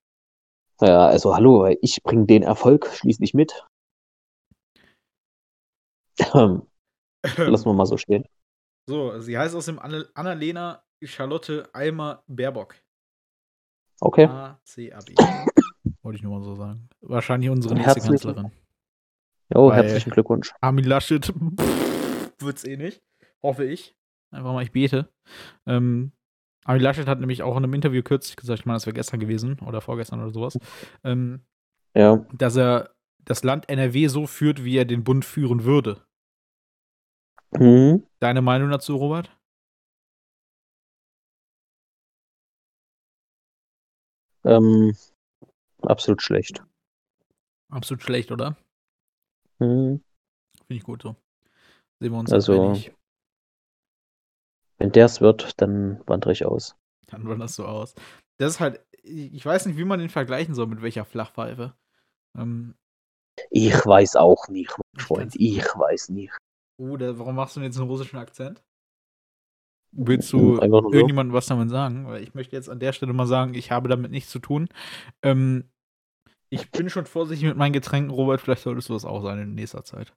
[0.82, 3.66] Ja, also hallo, weil ich bringe den Erfolg schließlich mit.
[6.34, 8.26] Lassen wir mal so stehen.
[8.90, 12.76] So, sie heißt außerdem Anne- Annalena Charlotte Almer Baerbock.
[14.02, 14.26] Okay.
[14.26, 15.14] A-C-A-B.
[16.02, 16.90] Wollte ich nur mal so sagen.
[17.02, 18.52] Wahrscheinlich unsere nächste Herzlichen- Kanzlerin.
[19.54, 20.52] Jo, herzlichen Glückwunsch.
[20.62, 23.04] Armin Laschet pff, wird's eh nicht.
[23.44, 23.96] Hoffe ich.
[24.32, 25.14] Einfach mal, ich bete.
[25.68, 26.12] Ähm,
[26.66, 29.20] Armin Laschet hat nämlich auch in einem Interview kürzlich gesagt, ich meine, das wäre gestern
[29.20, 30.58] gewesen oder vorgestern oder sowas,
[31.04, 31.46] ähm,
[31.96, 32.26] Ja.
[32.34, 36.04] dass er das Land NRW so führt, wie er den Bund führen würde.
[37.54, 38.06] Mhm.
[38.20, 39.36] Deine Meinung dazu, Robert?
[44.44, 44.96] Ähm,
[45.82, 46.64] absolut schlecht.
[47.70, 48.58] Absolut schlecht, oder?
[49.60, 50.04] Mhm.
[50.68, 51.16] Finde ich gut so.
[52.00, 52.94] Sehen wir uns Also- einig.
[54.78, 56.76] Wenn der es wird, dann wandere ich aus.
[57.06, 57.94] Dann das so aus.
[58.38, 61.76] Das ist halt, ich weiß nicht, wie man den vergleichen soll, mit welcher Flachpfeife.
[62.36, 62.76] Ähm,
[63.52, 65.36] Ich weiß auch nicht, mein Freund.
[65.36, 66.34] Ich weiß nicht.
[66.82, 68.64] Oh, da, warum machst du denn jetzt einen russischen Akzent?
[69.94, 70.62] Willst du so.
[70.62, 72.08] irgendjemandem was damit sagen?
[72.08, 74.70] Weil ich möchte jetzt an der Stelle mal sagen, ich habe damit nichts zu tun.
[75.22, 75.70] Ähm,
[76.50, 78.42] ich bin schon vorsichtig mit meinen Getränken, Robert.
[78.42, 80.14] Vielleicht solltest du das auch sein in nächster Zeit.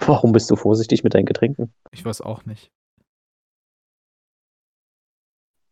[0.00, 1.72] Warum bist du vorsichtig mit deinen Getränken?
[1.92, 2.70] Ich weiß auch nicht.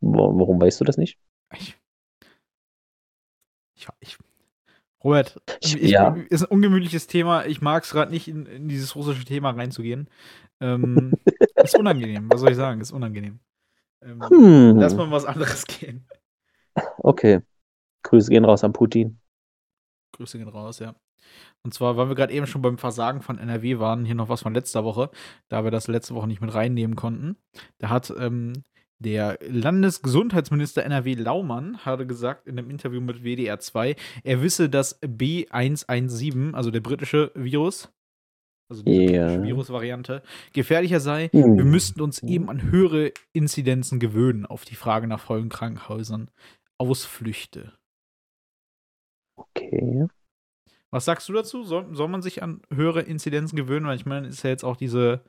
[0.01, 1.19] Wa- Warum weißt du das nicht?
[1.55, 1.77] Ich,
[3.75, 4.19] ich, ich
[5.03, 6.15] Robert, ich, ja.
[6.29, 7.47] ist ein ungemütliches Thema.
[7.47, 10.09] Ich mag es gerade nicht, in, in, dieses russische Thema reinzugehen.
[10.61, 11.13] Ähm,
[11.57, 12.81] ist unangenehm, was soll ich sagen?
[12.81, 13.41] Ist unangenehm.
[14.03, 14.77] Ähm, hm.
[14.79, 16.07] Lass mal was anderes gehen.
[16.99, 17.41] Okay.
[18.03, 19.21] Grüße gehen raus an Putin.
[20.13, 20.95] Grüße gehen raus, ja.
[21.63, 24.43] Und zwar, weil wir gerade eben schon beim Versagen von NRW waren, hier noch was
[24.43, 25.11] von letzter Woche,
[25.49, 27.37] da wir das letzte Woche nicht mit reinnehmen konnten.
[27.79, 28.65] Da hat ähm,
[29.01, 35.03] der Landesgesundheitsminister NRW Laumann hatte gesagt in einem Interview mit WDR 2, er wisse, dass
[35.03, 37.91] B117, also der britische Virus,
[38.69, 39.43] also die yeah.
[39.43, 41.31] Virusvariante, gefährlicher sei.
[41.33, 41.57] Mhm.
[41.57, 46.31] Wir müssten uns eben an höhere Inzidenzen gewöhnen auf die Frage nach vollen Krankenhäusern.
[46.79, 47.73] Ausflüchte.
[49.37, 50.07] Okay.
[50.91, 51.63] Was sagst du dazu?
[51.63, 53.87] Soll, soll man sich an höhere Inzidenzen gewöhnen?
[53.87, 55.23] Weil ich meine, ist ja jetzt auch diese,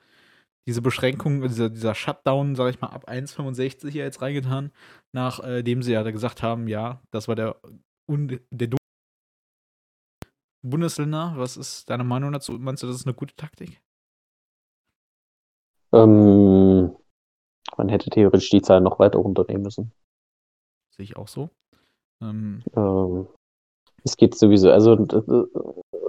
[0.67, 4.71] diese Beschränkung, dieser, dieser Shutdown, sag ich mal, ab 1,65 hier jetzt reingetan,
[5.12, 7.60] nachdem äh, sie ja gesagt haben, ja, das war der,
[8.08, 8.69] der
[10.63, 11.34] Bundesländer.
[11.38, 12.54] Was ist deine Meinung dazu?
[12.54, 13.82] Meinst du, das ist eine gute Taktik?
[15.93, 16.95] Ähm,
[17.78, 19.91] man hätte theoretisch die Zahl noch weiter runternehmen müssen.
[20.91, 21.50] Sehe ich auch so.
[22.21, 23.28] Ähm, ähm,
[24.03, 24.97] es geht sowieso, also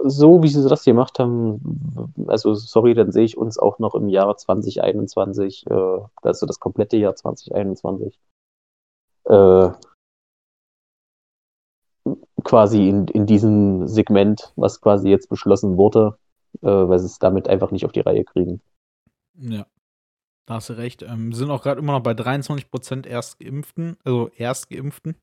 [0.05, 4.09] so wie sie das gemacht haben, also sorry, dann sehe ich uns auch noch im
[4.09, 8.19] Jahr 2021, äh, also das komplette Jahr 2021,
[9.25, 9.71] äh,
[12.45, 16.19] quasi in, in diesem Segment, was quasi jetzt beschlossen wurde,
[16.63, 18.61] äh, weil sie es damit einfach nicht auf die Reihe kriegen.
[19.39, 19.67] Ja,
[20.47, 21.03] da hast du recht.
[21.03, 25.17] Ähm, sind auch gerade immer noch bei 23% Erstgeimpften, also Erstgeimpften.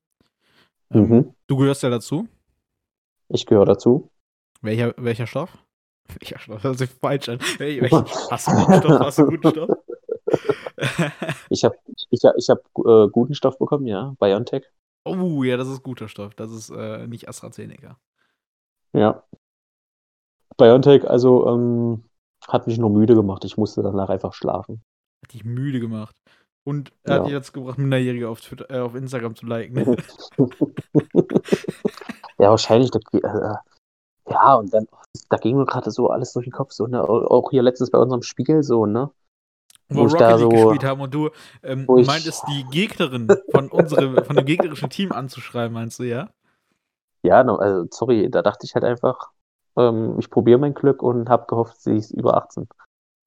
[0.91, 1.33] Ähm, mhm.
[1.47, 2.27] Du gehörst ja dazu.
[3.29, 4.11] Ich gehöre dazu.
[4.61, 5.55] Welcher, welcher Stoff?
[6.19, 6.63] Welcher Stoff?
[6.63, 7.39] Das ist falsch an.
[7.59, 7.91] Wel welch,
[8.31, 8.99] hast du guten Stoff?
[8.99, 9.69] Hast du guten Stoff?
[11.49, 11.75] ich habe
[12.09, 14.15] ich, ich hab, äh, guten Stoff bekommen, ja.
[14.19, 14.65] BioNTech.
[15.05, 16.33] Oh, ja, das ist guter Stoff.
[16.33, 17.99] Das ist äh, nicht AstraZeneca.
[18.93, 19.23] Ja.
[20.57, 22.03] BioNTech, also, ähm,
[22.47, 23.45] hat mich nur müde gemacht.
[23.45, 24.81] Ich musste danach einfach schlafen.
[25.23, 26.15] Hat dich müde gemacht.
[26.63, 27.19] Und er ja.
[27.19, 29.95] hat dich jetzt gebracht, Minderjährige auf, Twitter, äh, auf Instagram zu liken.
[32.39, 32.91] Ja, wahrscheinlich.
[33.13, 33.19] Äh,
[34.29, 34.87] ja, und dann,
[35.29, 36.71] da ging mir gerade so alles durch den Kopf.
[36.71, 37.03] So, ne?
[37.03, 39.11] Auch hier letztens bei unserem Spiegel so, ne?
[39.89, 41.29] Wo, wo Rocket League so, gespielt haben und du
[41.63, 46.29] ähm, meintest, die Gegnerin von unserem, von dem gegnerischen Team anzuschreiben, meinst du, ja?
[47.23, 49.31] Ja, no, also sorry, da dachte ich halt einfach,
[49.75, 52.67] ähm, ich probiere mein Glück und habe gehofft, sie ist über 18.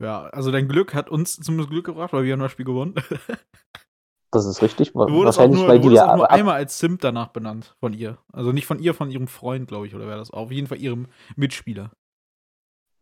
[0.00, 2.94] Ja, also dein Glück hat uns zumindest Glück gebracht, weil wir haben das Spiel gewonnen.
[4.32, 4.92] das ist richtig.
[4.92, 7.76] Du wurdest Wahrscheinlich, auch nur, weil du wurdest auch nur einmal als Simp danach benannt
[7.78, 8.18] von ihr.
[8.32, 10.30] Also nicht von ihr, von ihrem Freund, glaube ich, oder wäre das?
[10.30, 11.92] Auf jeden Fall ihrem Mitspieler.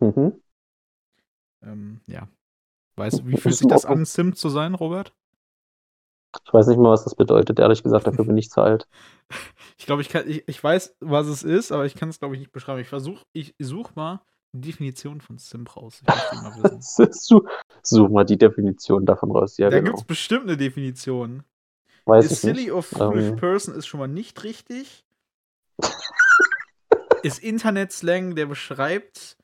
[0.00, 0.40] Mhm.
[1.62, 2.28] Ähm, ja,
[3.00, 5.14] Weißt du, wie fühlt sich das an, Sim zu sein, Robert?
[6.44, 7.58] Ich weiß nicht mal, was das bedeutet.
[7.58, 8.86] Ehrlich gesagt, dafür bin ich zu alt.
[9.78, 12.40] Ich glaube, ich, ich, ich weiß, was es ist, aber ich kann es, glaube ich,
[12.40, 12.80] nicht beschreiben.
[12.80, 14.20] Ich versuche, ich suche mal
[14.52, 16.02] Definition von Sim raus.
[16.04, 17.40] Wissen.
[17.82, 19.56] Such mal die Definition davon raus.
[19.58, 19.90] Ja, da genau.
[19.90, 21.44] gibt es bestimmt eine Definition.
[22.06, 22.72] Weiß ist silly nicht.
[22.72, 23.30] or foolish um.
[23.30, 23.36] Ähm.
[23.36, 25.04] person ist schon mal nicht richtig.
[27.22, 29.36] ist Internet-Slang, der beschreibt,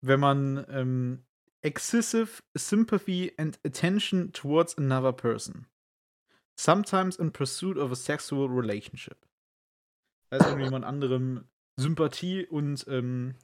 [0.00, 1.24] wenn man ähm,
[1.62, 5.66] excessive sympathy and attention towards another person.
[6.56, 9.26] Sometimes in pursuit of a sexual relationship.
[10.30, 11.44] Also wenn jemand anderem
[11.76, 13.34] Sympathie und ähm,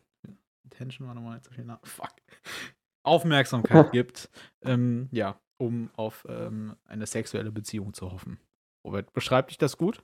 [0.72, 2.12] Attention war nochmal jetzt auf den Fuck.
[3.02, 4.28] Aufmerksamkeit gibt,
[4.62, 8.38] ähm, ja, um auf ähm, eine sexuelle Beziehung zu hoffen.
[8.84, 10.02] Robert, beschreibt dich das gut?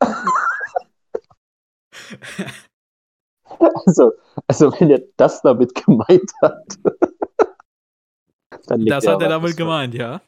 [3.86, 4.12] Also,
[4.46, 6.78] also wenn er das damit gemeint hat.
[8.66, 10.20] das hat er damit gemeint, ja.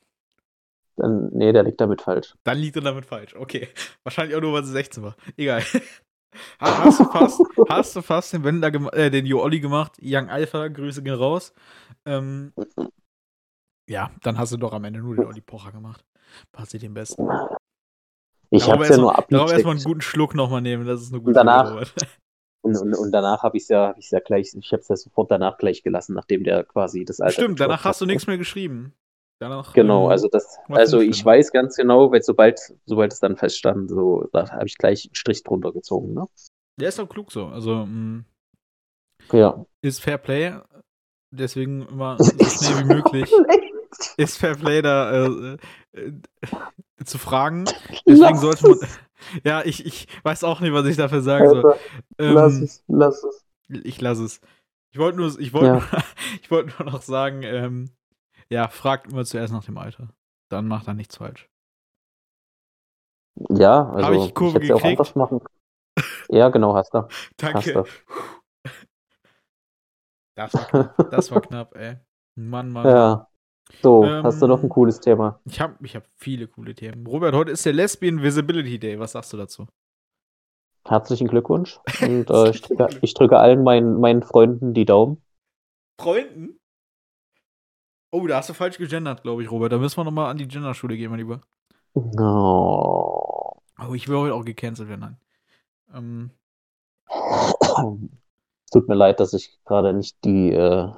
[0.97, 2.35] Dann, nee, der liegt damit falsch.
[2.45, 3.69] Dann liegt er damit falsch, okay.
[4.03, 5.17] Wahrscheinlich auch nur, weil sie 16 war.
[5.37, 5.63] Egal.
[6.61, 10.69] Hast, du fast, hast du fast den Wendler äh, den Jo Olli gemacht, Young Alpha,
[10.69, 11.53] Grüße gehen raus.
[12.07, 12.53] Ähm,
[13.89, 16.05] ja, dann hast du doch am Ende nur den Olli Pocher gemacht.
[16.53, 17.29] Passiert dem besten.
[18.51, 19.33] Ich hab's ja nur abgecheckt.
[19.33, 21.85] Darauf erstmal einen guten Schluck nochmal nehmen, das ist eine gute danach,
[22.63, 24.97] und, und, und danach habe ich es ja, hab ja gleich, ich habe es ja
[24.97, 27.35] sofort danach gleich gelassen, nachdem der quasi das Alter.
[27.35, 28.95] Stimmt, danach hast du nichts mehr geschrieben.
[29.41, 33.39] Danach, genau, ähm, also das, also ich weiß ganz genau, weil sobald, sobald es dann
[33.39, 36.27] feststand, so, da habe ich gleich einen Strich drunter gezogen, ne?
[36.79, 37.47] Der ist auch klug so.
[37.47, 38.25] Also, mh, mm,
[39.33, 39.65] ja.
[39.81, 40.59] Ist Fair Play,
[41.31, 43.33] deswegen immer so schnell wie möglich.
[44.19, 45.57] ist Fair Play da äh,
[45.93, 46.13] äh,
[47.07, 47.65] zu fragen.
[48.07, 48.79] Deswegen sollte man.
[49.45, 51.77] Ja, ich, ich weiß auch nicht, was ich dafür sagen soll.
[52.19, 53.45] Ähm, lass es, lass es.
[53.69, 54.41] Ich lasse es.
[54.93, 56.03] Ich wollte nur, ich wollte, ja.
[56.43, 57.91] ich wollte nur noch sagen, ähm,
[58.51, 60.09] ja, fragt immer zuerst nach dem Alter.
[60.51, 61.49] Dann macht er nichts falsch.
[63.49, 65.01] Ja, also Habe ich die Kurve ich gekriegt?
[65.01, 65.41] Auch machen.
[66.33, 67.09] Ja, genau, hast du.
[67.37, 67.85] Danke.
[70.37, 71.97] Das war knapp, das war knapp ey.
[72.35, 72.87] Mann, Mann.
[72.87, 73.29] Ja.
[73.83, 75.41] So, ähm, hast du noch ein ähm, cooles Thema?
[75.45, 77.07] Ich habe ich hab viele coole Themen.
[77.07, 78.99] Robert, heute ist der Lesbian Visibility Day.
[78.99, 79.67] Was sagst du dazu?
[80.87, 81.79] Herzlichen Glückwunsch.
[82.01, 85.23] Und äh, ich, drücke, ich, drücke, allen meinen, meinen Freunden die Daumen.
[86.01, 86.60] Freunden?
[88.13, 89.73] Oh, da hast du falsch gegendert, glaube ich, Robert.
[89.73, 91.43] Da müssen wir nochmal an die Genderschule gehen, mein Lieber.
[91.95, 93.63] No.
[93.79, 95.17] Oh, ich will heute auch gecancelt werden.
[95.95, 96.31] Ähm.
[98.73, 100.93] Tut mir leid, dass ich gerade nicht die äh,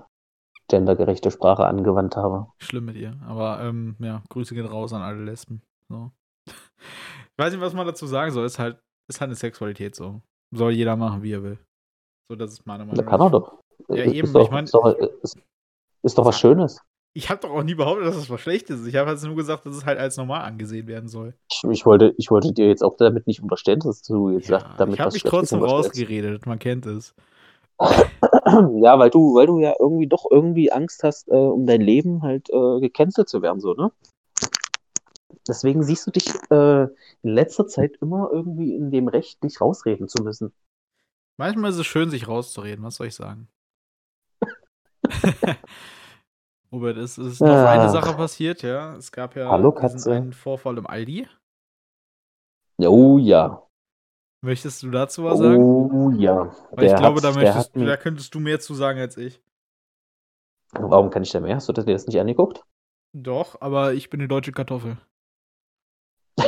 [0.68, 2.48] gendergerechte Sprache angewandt habe.
[2.59, 3.18] Schlimm mit ihr.
[3.27, 5.62] Aber ähm, ja, Grüße gehen raus an alle Lesben.
[5.88, 6.11] So.
[6.46, 8.44] Ich weiß nicht, was man dazu sagen soll.
[8.46, 10.20] Ist halt, ist halt eine Sexualität so.
[10.51, 11.59] Soll jeder machen, wie er will.
[12.29, 12.96] So, das ist meine Meinung.
[12.96, 13.59] Da kann er doch.
[13.88, 14.33] Ja, ist eben.
[14.33, 15.38] Doch, ich ist, doch, ist,
[16.03, 16.81] ist doch was Schönes.
[17.14, 18.87] Ich habe doch auch nie behauptet, dass das was Schlechtes ist.
[18.87, 21.35] Ich habe halt nur gesagt, dass es halt als normal angesehen werden soll.
[21.51, 24.61] Ich, ich, wollte, ich wollte dir jetzt auch damit nicht unterstellen, dass du jetzt ja,
[24.61, 27.14] sagst, damit Ich habe mich trotzdem rausgeredet, man kennt es.
[28.83, 32.22] Ja, weil du, weil du ja irgendwie doch irgendwie Angst hast, äh, um dein Leben
[32.22, 33.90] halt äh, gecancelt zu werden, so, ne?
[35.48, 36.90] Deswegen siehst du dich äh, in
[37.22, 40.53] letzter Zeit immer irgendwie in dem Recht, dich rausreden zu müssen.
[41.38, 43.48] Manchmal ist es schön, sich rauszureden, was soll ich sagen?
[46.72, 47.70] Robert, es ist noch ja.
[47.70, 48.96] eine Sache passiert, ja.
[48.96, 51.28] Es gab ja Hallo, einen Vorfall im Aldi.
[52.78, 53.62] Oh ja.
[54.40, 55.62] Möchtest du dazu was sagen?
[55.62, 56.50] Oh ja.
[56.70, 59.42] Weil ich glaube, hat, da, möchtest, da könntest du mehr zu sagen als ich.
[60.72, 61.56] Warum kann ich da mehr?
[61.56, 62.64] Hast du dir das nicht angeguckt?
[63.14, 64.96] Doch, aber ich bin eine deutsche Kartoffel.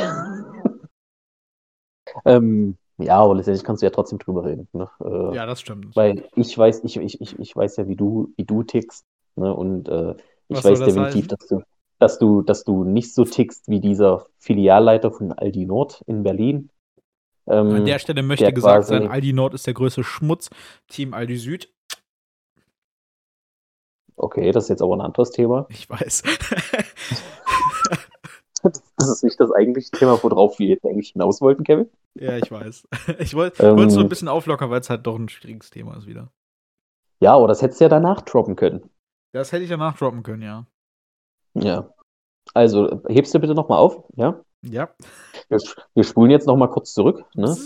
[2.24, 4.68] ähm, ja, aber letztendlich kannst du ja trotzdem drüber reden.
[4.72, 4.88] Ne?
[5.00, 5.94] Äh, ja, das stimmt.
[5.94, 9.04] Weil ich weiß, ich, ich, ich, ich weiß ja, wie du, wie du tickst.
[9.36, 9.54] Ne?
[9.54, 10.14] Und äh,
[10.48, 11.62] ich Was weiß definitiv, dass du,
[11.98, 16.70] dass du, dass du nicht so tickst wie dieser Filialleiter von Aldi Nord in Berlin,
[17.46, 20.48] ähm, An der Stelle möchte der gesagt sein, Aldi Nord ist der größte Schmutz,
[20.88, 21.70] Team Aldi Süd.
[24.16, 25.66] Okay, das ist jetzt aber ein anderes Thema.
[25.68, 26.22] Ich weiß.
[28.62, 31.90] das ist nicht das eigentliche Thema, worauf wir jetzt eigentlich hinaus wollten, Kevin.
[32.14, 32.88] Ja, ich weiß.
[33.18, 35.96] Ich wollte ähm, es so ein bisschen auflockern, weil es halt doch ein schwieriges Thema
[35.96, 36.30] ist wieder.
[37.20, 38.88] Ja, aber das hättest du ja danach droppen können.
[39.34, 40.64] Das hätte ich danach droppen können, ja.
[41.54, 41.92] Ja.
[42.54, 44.40] Also, hebst du bitte nochmal auf, ja?
[44.62, 44.94] Ja.
[45.48, 45.58] Wir,
[45.94, 47.24] wir spulen jetzt noch mal kurz zurück.
[47.34, 47.56] Ne?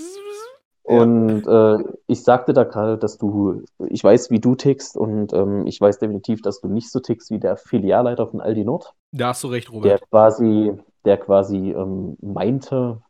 [0.82, 5.66] Und äh, ich sagte da gerade, dass du, ich weiß, wie du tickst und ähm,
[5.66, 8.94] ich weiß definitiv, dass du nicht so tickst wie der Filialleiter von Aldi Nord.
[9.12, 9.84] Da hast du recht, Robert.
[9.84, 10.72] Der quasi,
[11.04, 13.02] der quasi ähm, meinte,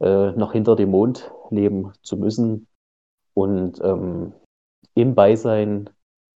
[0.00, 2.66] äh, noch hinter dem Mond leben zu müssen
[3.32, 4.34] und ähm,
[4.94, 5.88] im Beisein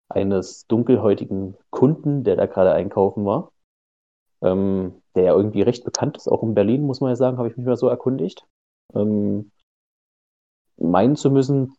[0.09, 3.53] eines dunkelhäutigen Kunden, der da gerade einkaufen war,
[4.42, 7.49] ähm, der ja irgendwie recht bekannt ist, auch in Berlin, muss man ja sagen, habe
[7.49, 8.47] ich mich mal so erkundigt,
[8.95, 9.51] ähm,
[10.77, 11.75] meinen zu müssen,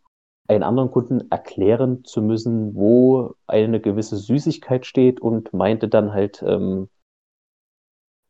[0.47, 6.41] einen anderen Kunden erklären zu müssen, wo eine gewisse Süßigkeit steht und meinte dann halt,
[6.41, 6.89] ähm,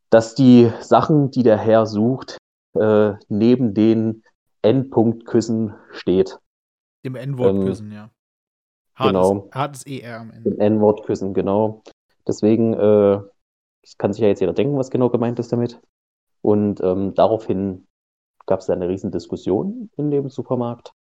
[0.10, 2.38] dass die Sachen, die der Herr sucht,
[2.76, 4.24] äh, neben den
[4.62, 6.40] Endpunktküssen steht.
[7.06, 8.10] Dem N-Wort-Küssen, ähm, ja.
[8.98, 9.50] Hartes, genau.
[9.52, 10.50] Hartes ER am Ende.
[10.50, 11.84] Dem N-Wort-Küssen, genau.
[12.28, 13.20] Deswegen äh,
[13.98, 15.80] kann sich ja jetzt jeder denken, was genau gemeint ist damit.
[16.42, 17.88] Und ähm, daraufhin
[18.46, 20.94] gab es eine riesen Diskussion in dem Supermarkt,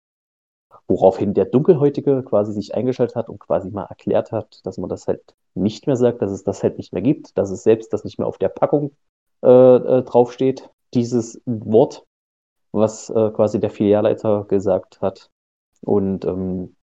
[0.87, 5.07] woraufhin der Dunkelhäutige quasi sich eingeschaltet hat und quasi mal erklärt hat, dass man das
[5.07, 8.03] halt nicht mehr sagt, dass es das halt nicht mehr gibt, dass es selbst das
[8.03, 8.91] nicht mehr auf der Packung
[9.41, 12.05] äh, äh, draufsteht, dieses Wort,
[12.71, 15.29] was äh, quasi der Filialleiter gesagt hat.
[15.81, 16.75] Und ähm,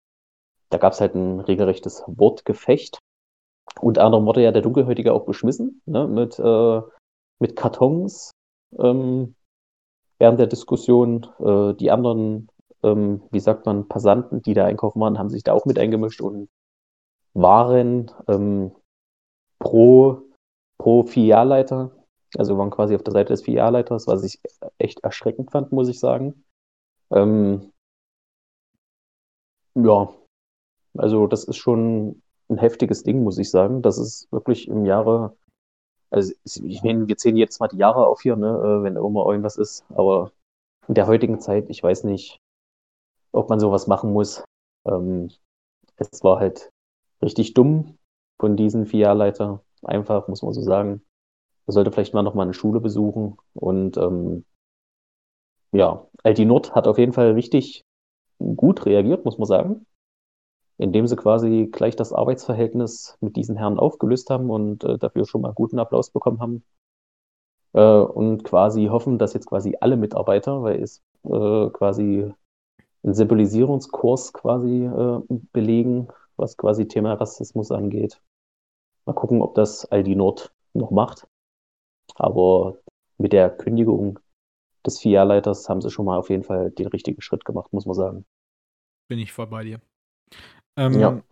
[0.70, 2.98] da gab es halt ein regelrechtes Wortgefecht.
[3.80, 6.80] Unter anderem wurde ja der Dunkelhäutige auch beschmissen, ne, mit, äh,
[7.38, 8.30] mit Kartons
[8.78, 9.34] ähm,
[10.18, 11.26] während der Diskussion.
[11.38, 12.48] Äh, die anderen,
[12.82, 16.20] ähm, wie sagt man, Passanten, die da einkaufen waren, haben sich da auch mit eingemischt
[16.20, 16.48] und
[17.34, 18.72] waren ähm,
[19.58, 20.22] pro,
[20.78, 21.92] pro Filialleiter,
[22.36, 24.40] also waren quasi auf der Seite des Filialleiters, was ich
[24.78, 26.44] echt erschreckend fand, muss ich sagen.
[27.12, 27.72] Ähm,
[29.74, 30.08] ja,
[30.96, 33.82] also das ist schon ein heftiges Ding, muss ich sagen.
[33.82, 35.36] Das ist wirklich im Jahre,
[36.10, 39.26] also ich meine, wir zählen jetzt mal die Jahre auf hier, ne, äh, wenn immer
[39.26, 40.32] irgendwas ist, aber
[40.88, 42.38] in der heutigen Zeit, ich weiß nicht,
[43.32, 44.44] ob man sowas machen muss.
[44.86, 45.30] Ähm,
[45.96, 46.70] es war halt
[47.22, 47.98] richtig dumm
[48.40, 49.62] von diesen Filialleiter.
[49.82, 51.02] Einfach, muss man so sagen.
[51.66, 53.38] Man sollte vielleicht mal nochmal eine Schule besuchen.
[53.54, 54.44] Und ähm,
[55.72, 57.84] ja, Aldi Nord hat auf jeden Fall richtig
[58.38, 59.86] gut reagiert, muss man sagen
[60.80, 65.42] indem sie quasi gleich das Arbeitsverhältnis mit diesen Herren aufgelöst haben und äh, dafür schon
[65.42, 66.64] mal guten Applaus bekommen haben.
[67.74, 72.32] Äh, und quasi hoffen, dass jetzt quasi alle Mitarbeiter, weil es äh, quasi
[73.02, 75.20] einen Symbolisierungskurs quasi äh,
[75.52, 78.22] belegen, was quasi Thema Rassismus angeht.
[79.04, 81.26] Mal gucken, ob das Aldi Nord noch macht.
[82.14, 82.78] Aber
[83.18, 84.18] mit der Kündigung
[84.86, 87.94] des Filialleiters haben sie schon mal auf jeden Fall den richtigen Schritt gemacht, muss man
[87.94, 88.24] sagen.
[89.08, 89.80] Bin ich voll bei dir.
[90.76, 91.22] Ähm, ja.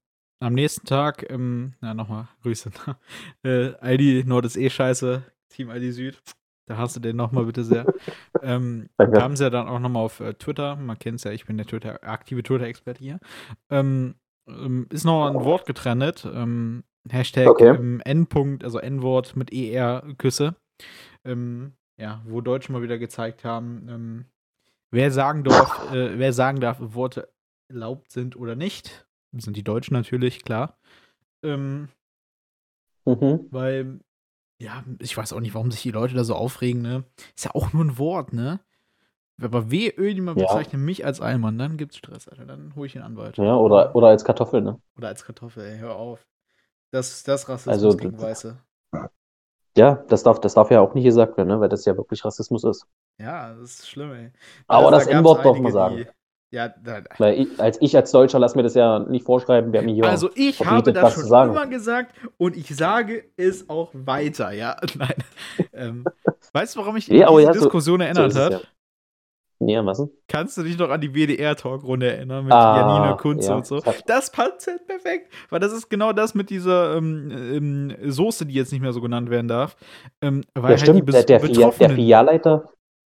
[0.41, 2.71] Am nächsten Tag, ähm, na nochmal, Grüße.
[3.43, 6.23] äh, Aldi Nord ist eh scheiße, Team Aldi Süd.
[6.67, 7.87] Da hast du den nochmal bitte sehr.
[8.43, 11.33] ähm, da haben sie ja dann auch nochmal auf äh, Twitter, man kennt es ja,
[11.33, 13.21] ich bin der Twitter, aktive Twitter-Experte hier,
[13.71, 14.15] ähm,
[14.47, 16.29] ähm, ist noch ein Wort getrennt.
[16.33, 17.71] Ähm, Hashtag okay.
[17.71, 20.55] ähm, N-Punkt, also N-Wort mit ER-Küsse.
[21.25, 24.25] Ja, wo Deutsche mal wieder gezeigt haben,
[24.91, 27.29] wer sagen darf, äh, wer sagen darf, Worte
[27.69, 29.08] erlaubt sind oder nicht.
[29.33, 30.79] Sind die Deutschen natürlich, klar.
[31.43, 31.89] Ähm,
[33.05, 33.47] mhm.
[33.51, 34.01] Weil,
[34.61, 37.05] ja, ich weiß auch nicht, warum sich die Leute da so aufregen, ne?
[37.37, 38.61] Ist ja auch nur ein Wort, ne?
[39.41, 40.47] Aber weh, irgendjemand ja.
[40.47, 42.45] bezeichnet mich als Allmann, dann gibt's Stress, Alter.
[42.45, 43.37] Dann hole ich den Anwalt.
[43.37, 44.81] Ja, oder, oder als Kartoffel, ne?
[44.97, 46.27] Oder als Kartoffel, ey, hör auf.
[46.91, 48.59] Das, das Rassismus also, gegen Weiße.
[49.77, 51.61] Ja, das darf, das darf ja auch nicht gesagt werden, ne?
[51.61, 52.87] weil das ja wirklich Rassismus ist.
[53.19, 54.33] Ja, das ist schlimm, ey.
[54.67, 56.07] Aber also, das N-Wort darf man sagen.
[56.51, 59.73] Die, ja, da, weil ich, als ich als Deutscher lass mir das ja nicht vorschreiben,
[59.73, 63.91] wer mir hier Also ich habe das schon immer gesagt und ich sage es auch
[63.93, 64.77] weiter, ja.
[64.99, 65.15] Nein.
[65.73, 66.05] ähm,
[66.53, 68.53] weißt du, warum ich ja, diese ja, Diskussion so, erinnert so hat?
[69.61, 69.85] Ja.
[69.85, 70.07] Was?
[70.29, 73.57] Kannst du dich noch an die WDR-Talkrunde erinnern mit ah, Janina Kunze ja.
[73.57, 73.81] und so?
[74.07, 78.55] Das passt halt perfekt, weil das ist genau das mit dieser ähm, ähm, Soße, die
[78.55, 79.77] jetzt nicht mehr so genannt werden darf.
[80.23, 82.71] Ähm, weil ja, halt stimmt, der, der, der Filialleiter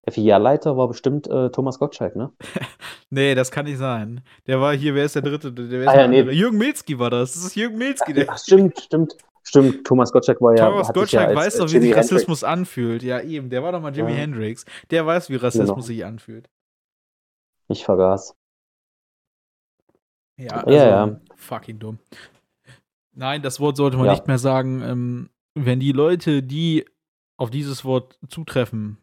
[0.06, 2.32] war bestimmt äh, Thomas Gottschalk, ne?
[3.10, 4.22] nee, das kann nicht sein.
[4.46, 5.52] Der war hier, wer ist der dritte?
[5.52, 6.22] Der, ah, ja, nee.
[6.22, 7.34] Jürgen Milzki war das.
[7.34, 8.12] Das ist Jürgen Milzki.
[8.12, 9.16] Der Ach, stimmt, stimmt.
[9.46, 10.70] Stimmt, Thomas Gottschalk war ja.
[10.70, 12.44] Thomas Gottschalk ja weiß doch, wie sich Rassismus Hendrix.
[12.44, 13.02] anfühlt.
[13.02, 13.50] Ja, eben.
[13.50, 14.16] Der war doch mal Jimi ja.
[14.16, 14.64] Hendrix.
[14.90, 15.80] Der weiß, wie Rassismus genau.
[15.80, 16.48] sich anfühlt.
[17.68, 18.34] Ich vergaß.
[20.38, 21.20] Ja, also, ja, ja.
[21.36, 21.98] fucking dumm.
[23.12, 24.12] Nein, das Wort sollte man ja.
[24.12, 24.82] nicht mehr sagen.
[24.82, 26.86] Ähm, wenn die Leute, die
[27.36, 28.98] auf dieses Wort zutreffen,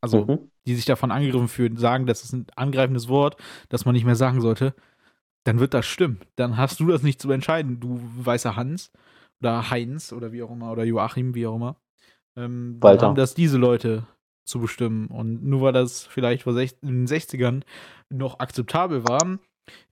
[0.00, 0.50] also mhm.
[0.66, 3.36] die sich davon angegriffen fühlen, sagen, das ist ein angreifendes Wort,
[3.68, 4.74] das man nicht mehr sagen sollte,
[5.44, 6.20] dann wird das stimmen.
[6.36, 8.92] Dann hast du das nicht zu entscheiden, du weißer Hans
[9.40, 11.76] oder Heinz oder wie auch immer, oder Joachim, wie auch immer.
[12.36, 13.08] Ähm, Walter.
[13.08, 14.06] haben das diese Leute
[14.44, 15.06] zu bestimmen.
[15.06, 17.62] Und nur weil das vielleicht vor in den 60ern
[18.10, 19.38] noch akzeptabel war,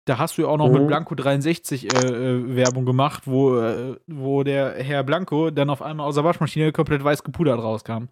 [0.05, 0.79] da hast du ja auch noch mhm.
[0.79, 5.83] mit Blanco 63 äh, äh, Werbung gemacht, wo, äh, wo der Herr Blanco dann auf
[5.83, 8.09] einmal aus der Waschmaschine komplett weiß gepudert rauskam.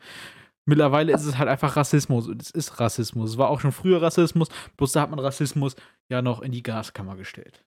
[0.69, 2.29] Mittlerweile ist es halt einfach Rassismus.
[2.29, 3.31] Es ist Rassismus.
[3.31, 5.77] Es war auch schon früher Rassismus, bloß da hat man Rassismus
[6.09, 7.65] ja noch in die Gaskammer gestellt.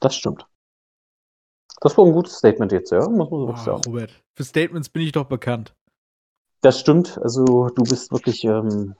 [0.00, 0.46] Das stimmt.
[1.80, 3.82] Das war ein gutes Statement jetzt, ja, muss man wirklich oh, sagen.
[3.86, 5.74] Robert, für Statements bin ich doch bekannt.
[6.62, 7.18] Das stimmt.
[7.18, 8.94] Also du bist wirklich, ähm,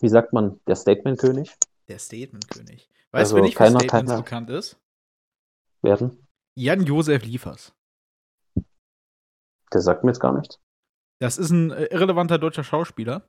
[0.00, 1.54] wie sagt man, der Statement-König.
[1.86, 2.88] Der Statement-König.
[3.12, 4.80] Weißt du, also, wer nicht für Statements keiner, bekannt ist?
[5.82, 6.26] Werden?
[6.56, 7.72] Jan-Josef Liefers.
[9.72, 10.58] Der sagt mir jetzt gar nichts.
[11.24, 13.22] Das ist ein äh, irrelevanter deutscher Schauspieler,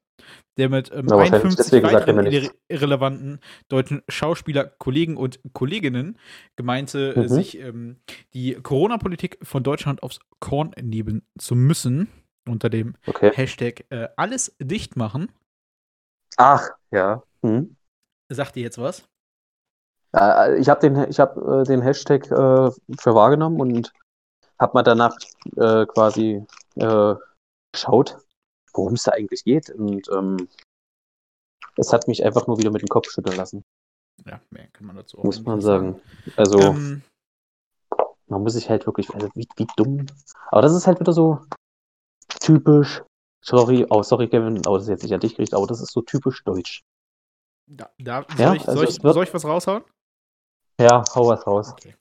[0.58, 6.19] der mit ähm, 51 weiteren irre irrelevanten deutschen Schauspielerkollegen und Kolleginnen
[6.58, 7.27] gemeinte, äh, mhm.
[7.29, 8.01] sich ähm,
[8.34, 12.10] die Corona-Politik von Deutschland aufs Korn nehmen zu müssen,
[12.45, 13.31] unter dem okay.
[13.34, 15.31] Hashtag äh, alles dicht machen.
[16.36, 17.23] Ach, ja.
[17.43, 17.77] Hm.
[18.27, 19.08] Sagt ihr jetzt was?
[20.13, 22.75] Äh, ich habe den, hab, äh, den Hashtag für
[23.15, 23.93] wahrgenommen und
[24.60, 25.15] habe mal danach
[25.55, 26.45] äh, quasi
[27.75, 28.17] geschaut,
[28.73, 29.69] worum es da eigentlich geht.
[29.69, 30.47] Und ähm,
[31.77, 33.63] es hat mich einfach nur wieder mit dem Kopf schütteln lassen.
[34.25, 35.99] Ja, mehr kann man dazu auch Muss man sagen.
[36.25, 36.33] sagen.
[36.38, 37.01] Also, ähm,
[38.27, 40.05] man muss sich halt wirklich, also wie, wie dumm.
[40.49, 41.45] Aber das ist halt wieder so
[42.39, 43.03] typisch,
[43.41, 45.91] sorry, oh, sorry, Kevin, aber das ist jetzt nicht an dich gerichtet, aber das ist
[45.91, 46.83] so typisch deutsch.
[47.67, 49.83] Da, da, soll, ja, ich, also soll, ich, soll ich was raushauen?
[50.79, 51.71] Ja, hau was raus.
[51.71, 51.95] Okay.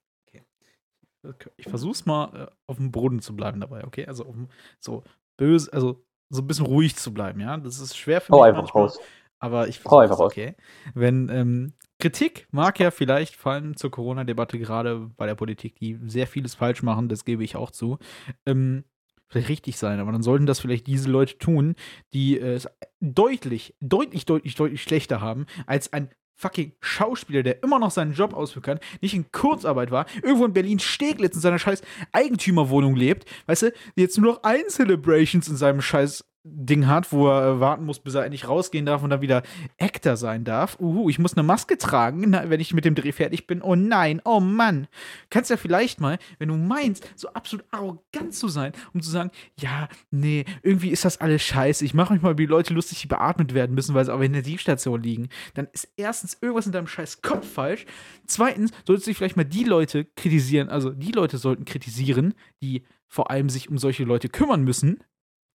[1.26, 1.50] okay.
[1.56, 4.06] Ich versuch's mal äh, auf dem Boden zu bleiben dabei, okay?
[4.06, 4.34] Also
[4.80, 5.04] so
[5.36, 7.56] böse, also so ein bisschen ruhig zu bleiben, ja.
[7.56, 9.00] Das ist schwer für Hau mich einfach manchmal, raus.
[9.38, 10.48] aber ich Hau einfach okay.
[10.48, 10.92] Raus.
[10.94, 15.98] Wenn ähm, Kritik mag ja vielleicht vor allem zur Corona-Debatte gerade bei der Politik, die
[16.06, 17.98] sehr vieles falsch machen, das gebe ich auch zu.
[18.46, 18.84] Ähm,
[19.28, 21.74] vielleicht richtig sein, aber dann sollten das vielleicht diese Leute tun,
[22.12, 22.68] die es
[23.00, 28.34] deutlich, deutlich, deutlich, deutlich schlechter haben als ein fucking Schauspieler, der immer noch seinen Job
[28.34, 31.82] ausführen kann, nicht in Kurzarbeit war, irgendwo in Berlin-Steglitz in seiner scheiß
[32.12, 37.28] Eigentümerwohnung lebt, weißt du, jetzt nur noch ein Celebrations in seinem scheiß Ding hat, wo
[37.28, 39.42] er äh, warten muss, bis er endlich rausgehen darf und dann wieder
[39.78, 40.78] Actor sein darf.
[40.78, 43.62] Uhu, ich muss eine Maske tragen, wenn ich mit dem Dreh fertig bin.
[43.62, 44.86] Oh nein, oh Mann.
[45.30, 49.30] Kannst ja vielleicht mal, wenn du meinst, so absolut arrogant zu sein, um zu sagen,
[49.58, 51.82] ja, nee, irgendwie ist das alles scheiße.
[51.82, 55.02] Ich mache manchmal, wie Leute lustig, die beatmet werden müssen, weil sie auf der Intensivstation
[55.02, 55.30] liegen.
[55.54, 57.86] Dann ist erstens irgendwas in deinem scheiß Kopf falsch.
[58.26, 63.30] Zweitens solltest du vielleicht mal die Leute kritisieren, also die Leute sollten kritisieren, die vor
[63.30, 64.98] allem sich um solche Leute kümmern müssen,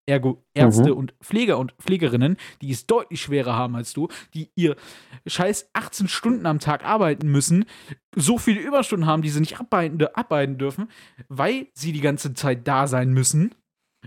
[0.10, 0.98] ergo Ärzte mhm.
[0.98, 4.76] und Pfleger und Pflegerinnen, die es deutlich schwerer haben als du, die ihr
[5.26, 7.66] scheiß 18 Stunden am Tag arbeiten müssen,
[8.16, 10.90] so viele Überstunden haben, die sie nicht arbeiten, arbeiten dürfen,
[11.28, 13.56] weil sie die ganze Zeit da sein müssen.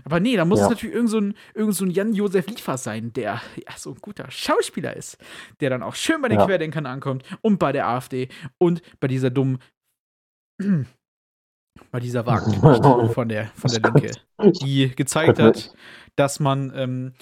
[0.05, 0.65] Aber nee, da muss ja.
[0.65, 3.99] es natürlich irgend so ein, irgend so ein Jan-Josef Liefers sein, der ja so ein
[4.01, 5.17] guter Schauspieler ist,
[5.59, 6.45] der dann auch schön bei den ja.
[6.45, 9.59] Querdenkern ankommt und bei der AfD und bei dieser dummen
[11.91, 14.11] bei dieser Wagenknecht von der, von der Linke,
[14.61, 15.73] die gezeigt hat,
[16.15, 17.13] dass man ähm,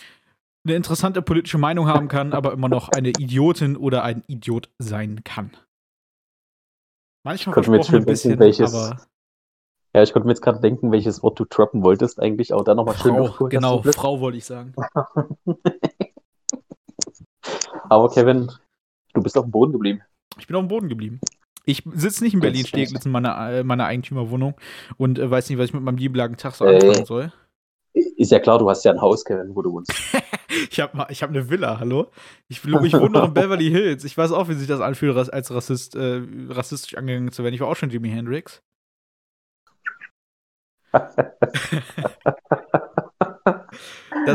[0.65, 5.23] eine interessante politische Meinung haben kann, aber immer noch eine Idiotin oder ein Idiot sein
[5.23, 5.51] kann.
[7.23, 8.99] Manchmal versprochen ein bisschen, welches, aber
[9.93, 12.75] ja, ich konnte mir jetzt gerade denken, welches Wort du droppen wolltest eigentlich, aber da
[12.75, 14.73] nochmal schön Frau, Genau, Frau wollte ich sagen.
[17.89, 18.49] aber Kevin,
[19.13, 20.01] du bist auf dem Boden geblieben.
[20.39, 21.19] Ich bin auf dem Boden geblieben.
[21.65, 24.55] Ich sitze nicht in Berlin-Steglitz in meiner, äh, meiner Eigentümerwohnung
[24.97, 27.31] und äh, weiß nicht, was ich mit meinem lieben Tag so anfangen soll.
[27.93, 29.93] Ist ja klar, du hast ja ein Haus, Kevin, wo du wohnst.
[30.69, 32.07] ich habe ich hab eine Villa, hallo?
[32.47, 34.05] Ich, ich wohne noch in Beverly Hills.
[34.05, 37.53] Ich weiß auch, wie sich das anfühlt, als Rassist, äh, rassistisch angegangen zu werden.
[37.53, 38.61] Ich war auch schon Jimi Hendrix.
[40.91, 41.15] das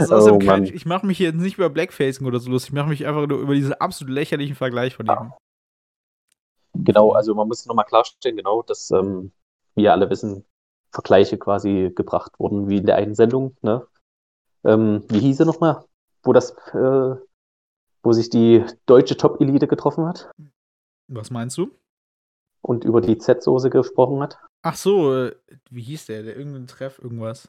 [0.04, 2.74] ist außerdem oh, kein, ich mache mich jetzt nicht über Blackfacing oder so lustig, ich
[2.74, 5.32] mache mich einfach nur über diesen absolut lächerlichen Vergleich von ihm.
[6.84, 9.32] Genau, also man muss nochmal klarstellen, genau, dass ähm,
[9.74, 10.44] wir alle wissen,
[10.90, 13.56] Vergleiche quasi gebracht wurden, wie in der einen Sendung.
[13.62, 13.86] Ne?
[14.64, 15.84] Ähm, wie hieß er nochmal,
[16.22, 17.16] wo das, äh,
[18.02, 20.30] wo sich die deutsche Top-Elite getroffen hat?
[21.08, 21.70] Was meinst du?
[22.62, 24.38] Und über die Z-Soße gesprochen hat.
[24.62, 25.36] Ach so, äh,
[25.70, 26.22] wie hieß der?
[26.22, 27.48] Der irgendein Treff, irgendwas.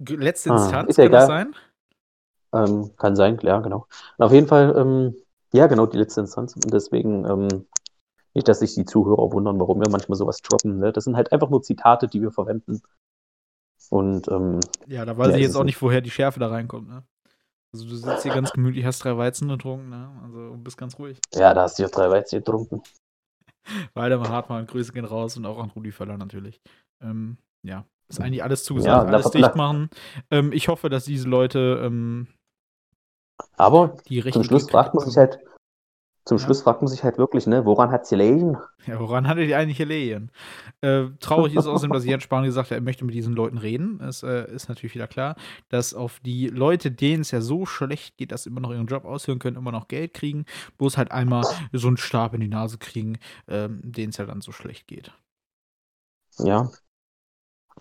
[0.00, 1.54] Letzte ah, Instanz, kann das sein?
[2.52, 3.86] Ähm, kann sein, klar, genau.
[4.18, 5.16] Und auf jeden Fall ähm,
[5.54, 6.54] ja, genau, die letzte Instanz.
[6.56, 7.66] Und deswegen, ähm,
[8.34, 10.80] nicht, dass sich die Zuhörer wundern, warum wir manchmal sowas droppen.
[10.80, 10.92] Ne?
[10.92, 12.82] Das sind halt einfach nur Zitate, die wir verwenden.
[13.90, 16.88] Und ähm, ja, da weiß ja, ich jetzt auch nicht, woher die Schärfe da reinkommt.
[16.88, 17.04] Ne?
[17.72, 20.10] Also du sitzt hier ganz gemütlich, hast drei Weizen getrunken, ne?
[20.24, 21.20] also bist ganz ruhig.
[21.34, 22.82] Ja, da hast du ja drei Weizen getrunken.
[23.94, 26.60] Waldemar Hartmann, Grüße gehen raus und auch an Rudi Völler natürlich.
[27.00, 29.88] Ähm, ja, ist eigentlich alles zugesagt, ja, alles dicht machen.
[30.30, 32.26] Ähm, ich hoffe, dass diese Leute ähm,
[33.56, 33.96] aber
[34.32, 35.38] zum Schluss fragt man sich halt,
[36.26, 38.56] zum Schluss fragt man sich halt wirklich, ne, woran hat sie gelegen?
[38.86, 40.30] Ja, woran hat die eigentlich gelegen?
[40.80, 44.00] Äh, traurig ist außerdem, dass Jens Spahn gesagt hat, er möchte mit diesen Leuten reden.
[44.00, 45.36] Es äh, ist natürlich wieder klar,
[45.68, 48.86] dass auf die Leute, denen es ja so schlecht geht, dass sie immer noch ihren
[48.86, 50.46] Job ausführen können, immer noch Geld kriegen,
[50.78, 54.40] bloß halt einmal so einen Stab in die Nase kriegen, ähm, denen es ja dann
[54.40, 55.12] so schlecht geht.
[56.38, 56.70] Ja,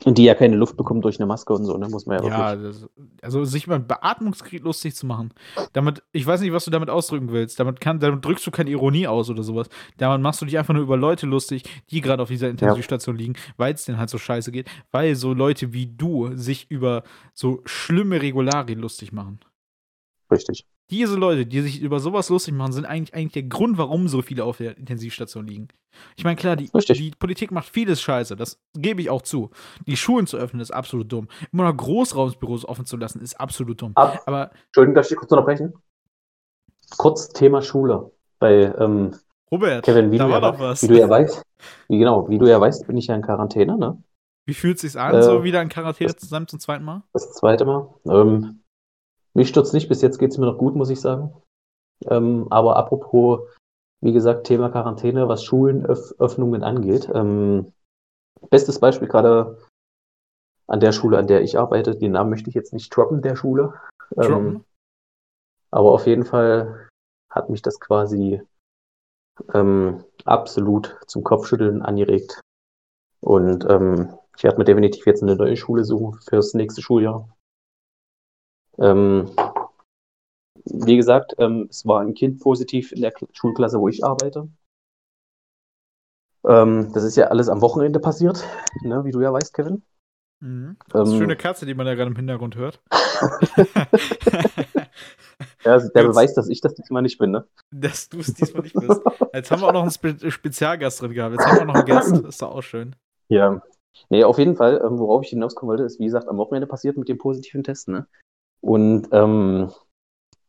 [0.05, 1.87] und die ja keine Luft bekommen durch eine Maske und so, ne?
[1.87, 2.87] Muss man ja, ja das,
[3.21, 5.33] also sich über Beatmungskrieg lustig zu machen.
[5.71, 7.59] Damit, ich weiß nicht, was du damit ausdrücken willst.
[7.59, 9.69] Damit, kann, damit drückst du keine Ironie aus oder sowas.
[9.97, 13.21] Damit machst du dich einfach nur über Leute lustig, die gerade auf dieser Intensivstation ja.
[13.21, 14.67] liegen, weil es denen halt so scheiße geht.
[14.91, 19.39] Weil so Leute wie du sich über so schlimme Regularien lustig machen.
[20.31, 20.65] Richtig.
[20.93, 24.21] Diese Leute, die sich über sowas lustig machen, sind eigentlich, eigentlich der Grund, warum so
[24.21, 25.69] viele auf der Intensivstation liegen.
[26.15, 29.49] Ich meine, klar, die, die, Politik macht vieles Scheiße, das gebe ich auch zu.
[29.87, 31.29] Die Schulen zu öffnen, ist absolut dumm.
[31.51, 33.93] Immer noch Großraumsbüros offen zu lassen, ist absolut dumm.
[33.95, 35.73] Ab, Aber, Entschuldigung, darf ich kurz unterbrechen?
[36.95, 38.11] Kurz Thema Schule.
[38.37, 39.15] Bei ähm,
[39.51, 40.83] Robert, Kevin, wie da war ja, doch was.
[40.83, 41.41] Wie du ja weißt,
[41.87, 43.97] wie, genau, wie du ja weißt, bin ich ja in Quarantäne, ne?
[44.45, 47.01] Wie fühlt es sich an, äh, so wieder in Quarantäne zusammen zum zweiten Mal?
[47.13, 47.87] Das zweite Mal.
[48.05, 48.62] Ähm,
[49.33, 51.33] mich stürzt nicht, bis jetzt geht es mir noch gut, muss ich sagen.
[52.05, 53.41] Ähm, aber apropos,
[54.01, 57.09] wie gesagt, Thema Quarantäne, was Schulenöffnungen angeht.
[57.13, 57.73] Ähm,
[58.49, 59.57] bestes Beispiel gerade
[60.67, 61.95] an der Schule, an der ich arbeite.
[61.95, 63.73] Den Namen möchte ich jetzt nicht droppen, der Schule.
[64.17, 64.63] Ähm,
[65.71, 66.89] aber auf jeden Fall
[67.29, 68.41] hat mich das quasi
[69.53, 72.39] ähm, absolut zum Kopfschütteln angeregt.
[73.21, 77.27] Und ähm, ich werde mir definitiv jetzt eine neue Schule suchen fürs nächste Schuljahr.
[78.79, 79.29] Ähm,
[80.65, 84.49] wie gesagt, ähm, es war ein Kind positiv in der Schulklasse, wo ich arbeite.
[86.45, 88.43] Ähm, das ist ja alles am Wochenende passiert,
[88.81, 89.83] ne, wie du ja weißt, Kevin.
[90.41, 90.77] Mhm.
[90.89, 92.81] Das ist eine schöne Katze, die man da gerade im Hintergrund hört.
[95.63, 97.47] ja, also der Jetzt, beweist, dass ich das diesmal nicht bin, ne?
[97.71, 99.01] Dass du es diesmal nicht bist.
[99.33, 101.35] Jetzt haben wir auch noch einen Spe Spezialgast drin gehabt.
[101.35, 102.11] Jetzt haben wir noch einen Gast.
[102.11, 102.95] Das ist doch auch schön.
[103.29, 103.61] Ja.
[104.09, 106.97] Nee, auf jeden Fall, ähm, worauf ich hinauskomme wollte, ist, wie gesagt, am Wochenende passiert
[106.97, 108.07] mit dem positiven Testen, ne?
[108.63, 109.71] Und ähm,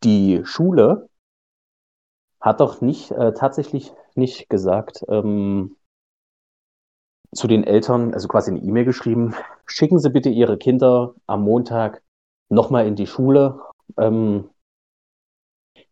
[0.04, 1.08] die Schule
[2.40, 5.76] hat doch nicht äh, tatsächlich nicht gesagt ähm,
[7.34, 9.34] zu den Eltern, also quasi eine E-Mail geschrieben,
[9.66, 12.02] schicken Sie bitte Ihre Kinder am Montag
[12.48, 13.60] nochmal in die Schule.
[13.98, 14.48] Ähm,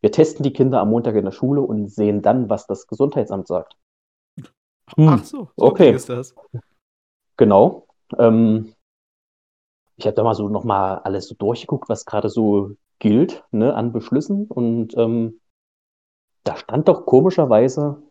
[0.01, 3.49] wir testen die Kinder am Montag in der Schule und sehen dann, was das Gesundheitsamt
[3.49, 3.77] sagt.
[4.97, 5.09] Hm.
[5.09, 5.91] Ach so, so okay.
[5.93, 6.37] ist das.
[7.37, 7.89] Genau.
[8.17, 8.75] Ähm,
[9.97, 13.93] ich habe da mal so nochmal alles so durchgeguckt, was gerade so gilt ne, an
[13.93, 14.47] Beschlüssen.
[14.47, 15.41] Und ähm,
[16.45, 18.03] da stand doch komischerweise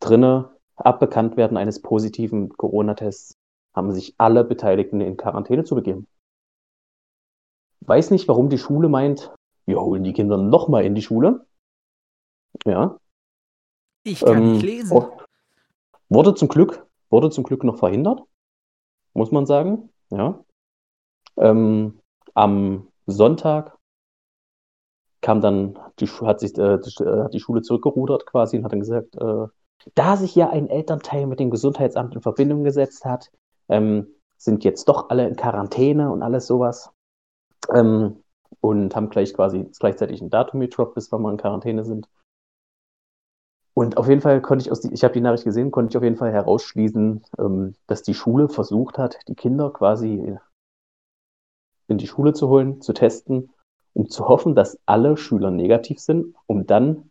[0.00, 3.34] drinne, ab Bekanntwerden eines positiven Corona-Tests
[3.74, 6.06] haben sich alle Beteiligten in Quarantäne zu begeben.
[7.80, 9.32] Weiß nicht, warum die Schule meint,
[9.66, 11.46] wir holen die Kinder nochmal in die Schule.
[12.64, 12.98] Ja.
[14.04, 15.06] Ich kann ähm, nicht lesen.
[16.08, 18.22] Wurde zum Glück, wurde zum Glück noch verhindert,
[19.12, 19.90] muss man sagen.
[20.10, 20.42] Ja.
[21.38, 22.00] Ähm,
[22.34, 23.76] am Sonntag
[25.20, 28.80] kam dann, die, hat sich äh, die, äh, die, Schule zurückgerudert quasi und hat dann
[28.80, 29.46] gesagt, äh,
[29.94, 33.30] da sich ja ein Elternteil mit dem Gesundheitsamt in Verbindung gesetzt hat,
[33.68, 36.90] ähm, sind jetzt doch alle in Quarantäne und alles sowas.
[37.74, 38.22] Ähm,
[38.60, 42.08] und haben gleich quasi gleichzeitig ein Datum getroppt, bis wir mal in Quarantäne sind.
[43.74, 45.96] Und auf jeden Fall konnte ich aus die, ich habe die Nachricht gesehen, konnte ich
[45.96, 50.36] auf jeden Fall herausschließen, ähm, dass die Schule versucht hat, die Kinder quasi
[51.88, 53.50] in die Schule zu holen, zu testen,
[53.94, 57.10] um zu hoffen, dass alle Schüler negativ sind, um dann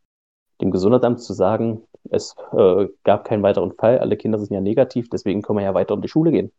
[0.62, 5.10] dem Gesundheitsamt zu sagen, es äh, gab keinen weiteren Fall, alle Kinder sind ja negativ,
[5.10, 6.52] deswegen können wir ja weiter in die Schule gehen.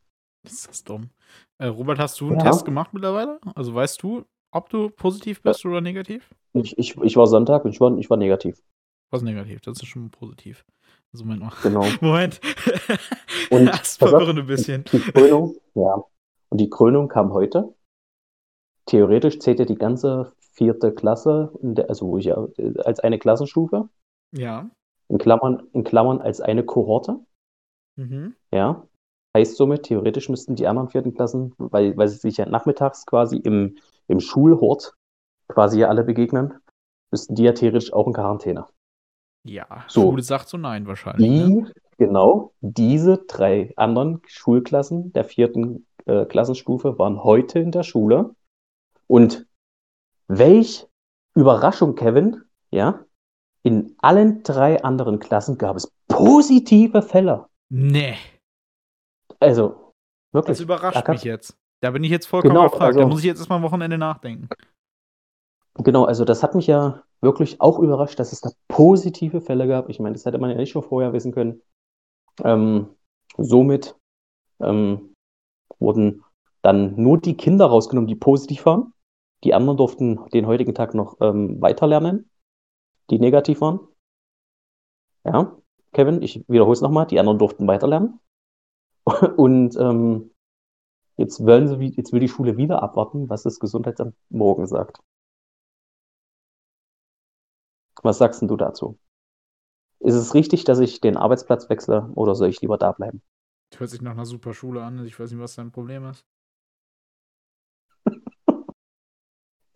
[0.44, 1.10] Ist das dumm.
[1.58, 2.44] Äh, Robert, hast du einen ja.
[2.44, 3.40] Test gemacht mittlerweile?
[3.54, 5.70] Also weißt du, ob du positiv bist ja.
[5.70, 6.30] oder negativ?
[6.52, 8.60] Ich, ich, ich war Sonntag und ich war, ich war negativ.
[9.10, 10.64] Was negativ, das ist schon mal positiv.
[11.12, 11.52] Also Moment mal.
[11.62, 11.84] Genau.
[12.00, 12.40] Moment.
[13.50, 14.84] Und das verwirrend ein bisschen.
[14.92, 16.02] Die Krönung, ja.
[16.50, 17.74] Und die Krönung kam heute.
[18.88, 21.52] Theoretisch zählt ja die ganze vierte Klasse,
[21.88, 22.48] also wo ich ja
[22.84, 23.88] als eine Klassenstufe.
[24.32, 24.70] Ja.
[25.08, 27.20] In Klammern, in Klammern als eine Kohorte.
[27.96, 28.34] Mhm.
[28.50, 28.86] Ja.
[29.36, 33.36] Heißt somit, theoretisch müssten die anderen vierten Klassen, weil, weil sie sich ja nachmittags quasi
[33.36, 33.76] im,
[34.06, 34.94] im Schulhort
[35.48, 36.54] quasi ja alle begegnen,
[37.10, 38.66] müssten die ja theoretisch auch in Quarantäne.
[39.44, 40.00] Ja, so.
[40.00, 41.28] Schule sagt so nein wahrscheinlich.
[41.28, 41.72] Die, ne?
[41.98, 48.34] Genau, diese drei anderen Schulklassen der vierten äh, Klassenstufe waren heute in der Schule.
[49.08, 49.46] Und
[50.28, 50.86] welch
[51.34, 53.04] Überraschung, Kevin, ja,
[53.62, 57.46] in allen drei anderen Klassen gab es positive Fälle.
[57.68, 58.16] Nee.
[59.40, 59.92] Also,
[60.32, 60.58] wirklich.
[60.58, 61.56] Das überrascht da mich jetzt.
[61.80, 62.88] Da bin ich jetzt vollkommen genau, überfragt.
[62.88, 64.48] Also, da muss ich jetzt erstmal am Wochenende nachdenken.
[65.74, 69.88] Genau, also das hat mich ja wirklich auch überrascht, dass es da positive Fälle gab.
[69.88, 71.62] Ich meine, das hätte man ja nicht schon vorher wissen können.
[72.42, 72.88] Ähm,
[73.36, 73.96] somit
[74.60, 75.14] ähm,
[75.78, 76.24] wurden
[76.62, 78.92] dann nur die Kinder rausgenommen, die positiv waren.
[79.44, 82.30] Die anderen durften den heutigen Tag noch ähm, weiterlernen,
[83.10, 83.80] die negativ waren.
[85.24, 85.56] Ja,
[85.92, 88.20] Kevin, ich wiederhole es nochmal, die anderen durften weiterlernen.
[89.36, 90.30] Und ähm,
[91.16, 94.98] jetzt, wollen sie, jetzt will die Schule wieder abwarten, was das Gesundheitsamt morgen sagt.
[98.02, 98.98] Was sagst du dazu?
[100.00, 103.22] Ist es richtig, dass ich den Arbeitsplatz wechsle oder soll ich lieber da bleiben?
[103.76, 105.04] Hört sich nach einer super Schule an.
[105.04, 106.24] Ich weiß nicht, was dein Problem ist.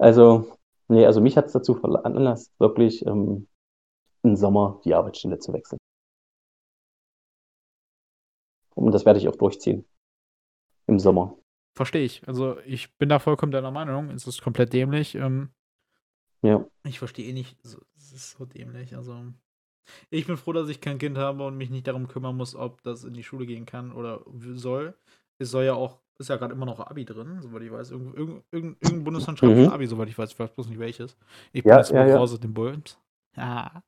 [0.03, 3.47] Also, nee, also mich hat es dazu veranlasst, wirklich ähm,
[4.23, 5.79] im Sommer die Arbeitsstelle zu wechseln.
[8.75, 9.85] Und das werde ich auch durchziehen.
[10.87, 11.37] Im Sommer.
[11.75, 12.27] Verstehe ich.
[12.27, 14.11] Also ich bin da vollkommen deiner Meinung.
[14.11, 15.15] Es ist komplett dämlich.
[15.15, 15.51] Ähm,
[16.43, 16.67] ja.
[16.85, 17.77] Ich verstehe eh nicht, es
[18.13, 18.97] ist so dämlich.
[18.97, 19.17] Also,
[20.11, 22.83] ich bin froh, dass ich kein Kind habe und mich nicht darum kümmern muss, ob
[22.83, 24.25] das in die Schule gehen kann oder
[24.55, 24.99] soll.
[25.39, 27.91] Es soll ja auch, ist ja gerade immer noch Abi drin, soweit ich weiß.
[27.91, 29.69] Irgend, irgend, irgendein Bundesland schreibt mhm.
[29.69, 30.33] Abi, soweit ich weiß.
[30.33, 31.17] Ich weiß bloß nicht welches.
[31.53, 32.17] Ich bin ja, jetzt ja, ja.
[32.17, 32.99] raus aus den Bulls.
[33.37, 33.83] Ja.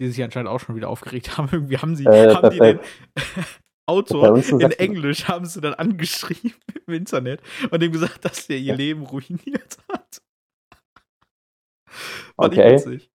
[0.00, 1.48] Die sich anscheinend auch schon wieder aufgeregt haben.
[1.52, 2.80] Irgendwie haben sie, äh, haben die den
[3.86, 6.54] Autor in Englisch haben sie dann angeschrieben
[6.86, 10.22] im Internet und ihm gesagt, dass der ihr Leben ruiniert hat.
[12.36, 12.74] Fand okay.
[12.74, 13.10] witzig.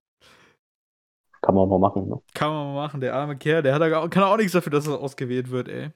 [1.41, 2.21] Kann man mal machen, ne?
[2.33, 4.87] Kann man mal machen, der arme Kerl, der hat da, kann auch nichts dafür, dass
[4.87, 5.91] er ausgewählt wird, ey.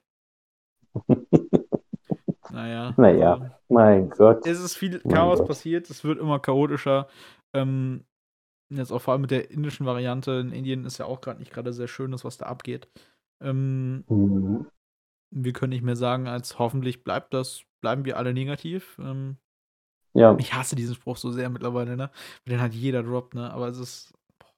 [2.52, 2.94] Naja.
[2.98, 4.46] Naja, also, mein Gott.
[4.46, 5.48] Es ist viel mein Chaos Gott.
[5.48, 7.08] passiert, es wird immer chaotischer.
[7.54, 8.06] Ähm,
[8.70, 11.52] jetzt auch vor allem mit der indischen Variante in Indien ist ja auch gerade nicht
[11.52, 12.88] gerade sehr schön, was da abgeht.
[13.42, 14.68] Ähm, mhm.
[15.32, 19.00] Wir können nicht mehr sagen, als hoffentlich bleibt das, bleiben wir alle negativ.
[19.02, 19.38] Ähm,
[20.14, 20.36] ja.
[20.40, 22.12] Ich hasse diesen Spruch so sehr mittlerweile, ne?
[22.48, 23.52] Den hat jeder droppt, ne?
[23.52, 24.14] Aber es ist,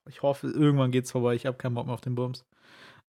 [0.09, 1.35] ich hoffe, irgendwann geht's vorbei.
[1.35, 2.45] Ich habe keinen Bock mehr auf den Bums.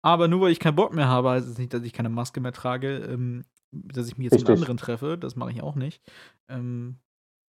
[0.02, 2.40] Aber nur weil ich keinen Bock mehr habe, heißt es nicht, dass ich keine Maske
[2.40, 3.44] mehr trage, ähm,
[3.84, 4.48] dass ich mich jetzt Richtig.
[4.48, 5.18] mit anderen treffe.
[5.18, 6.02] Das mache ich auch nicht.
[6.48, 6.98] Ähm,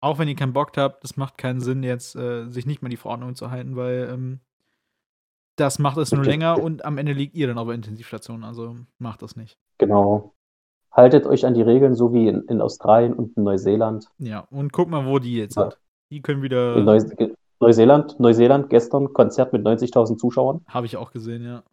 [0.02, 2.90] auch wenn ihr keinen Bock habt, das macht keinen Sinn, jetzt äh, sich nicht mehr
[2.90, 4.40] die Verordnung zu halten, weil ähm,
[5.56, 8.44] das macht es nur länger und am Ende liegt ihr dann auf der Intensivstation.
[8.44, 9.58] Also macht das nicht.
[9.78, 10.34] Genau.
[10.92, 14.08] Haltet euch an die Regeln, so wie in, in Australien und in Neuseeland.
[14.18, 15.64] Ja, und guck mal, wo die jetzt ja.
[15.64, 15.80] sind.
[16.12, 16.76] Die können wieder.
[16.78, 17.00] In Neu
[17.60, 20.62] Neuseeland, Neuseeland, gestern Konzert mit 90.000 Zuschauern.
[20.68, 21.64] Habe ich auch gesehen, ja.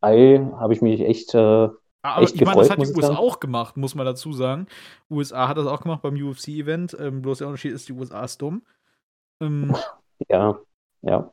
[0.00, 1.34] Ei, habe ich mich echt.
[1.34, 1.68] Äh,
[2.02, 4.66] aber echt ich meine, das hat die USA auch gemacht, muss man dazu sagen.
[5.10, 6.96] USA hat das auch gemacht beim UFC-Event.
[6.98, 8.62] Ähm, bloß der Unterschied ist, die USA ist dumm.
[9.40, 9.74] Ähm,
[10.28, 10.58] ja,
[11.02, 11.32] ja,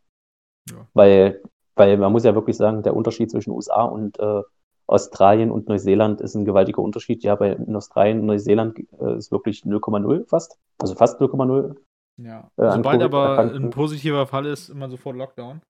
[0.70, 0.88] ja.
[0.93, 1.41] Weil,
[1.76, 4.41] weil man muss ja wirklich sagen, der Unterschied zwischen USA und äh,
[4.86, 7.24] Australien und Neuseeland ist ein gewaltiger Unterschied.
[7.24, 10.57] Ja, bei in Australien und Neuseeland äh, ist wirklich 0,0 fast.
[10.80, 11.76] Also fast 0,0.
[12.17, 12.51] Ja.
[12.57, 15.61] Äh, Sobald aber ein positiver Fall ist, immer sofort Lockdown.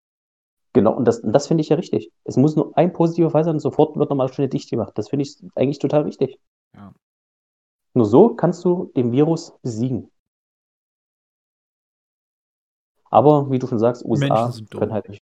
[0.74, 2.12] Genau, und das, das finde ich ja richtig.
[2.24, 4.94] Es muss nur ein positiver Fall sein und sofort wird nochmal schnell dicht gemacht.
[4.96, 6.40] Das finde ich eigentlich total wichtig.
[6.76, 6.94] Ja.
[7.94, 10.12] Nur so kannst du den Virus besiegen.
[13.10, 15.24] Aber wie du schon sagst, USA können halt, nicht,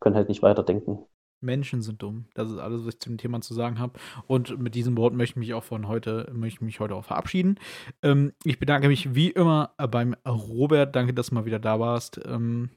[0.00, 1.04] können halt nicht weiterdenken.
[1.42, 2.26] Menschen sind dumm.
[2.34, 3.98] Das ist alles, was ich zu dem Thema zu sagen habe.
[4.26, 7.58] Und mit diesem Wort möchte ich mich auch von heute, möchte mich heute auch verabschieden.
[8.02, 10.96] Ähm, ich bedanke mich wie immer beim Robert.
[10.96, 12.20] Danke, dass du mal wieder da warst.
[12.24, 12.70] Ähm,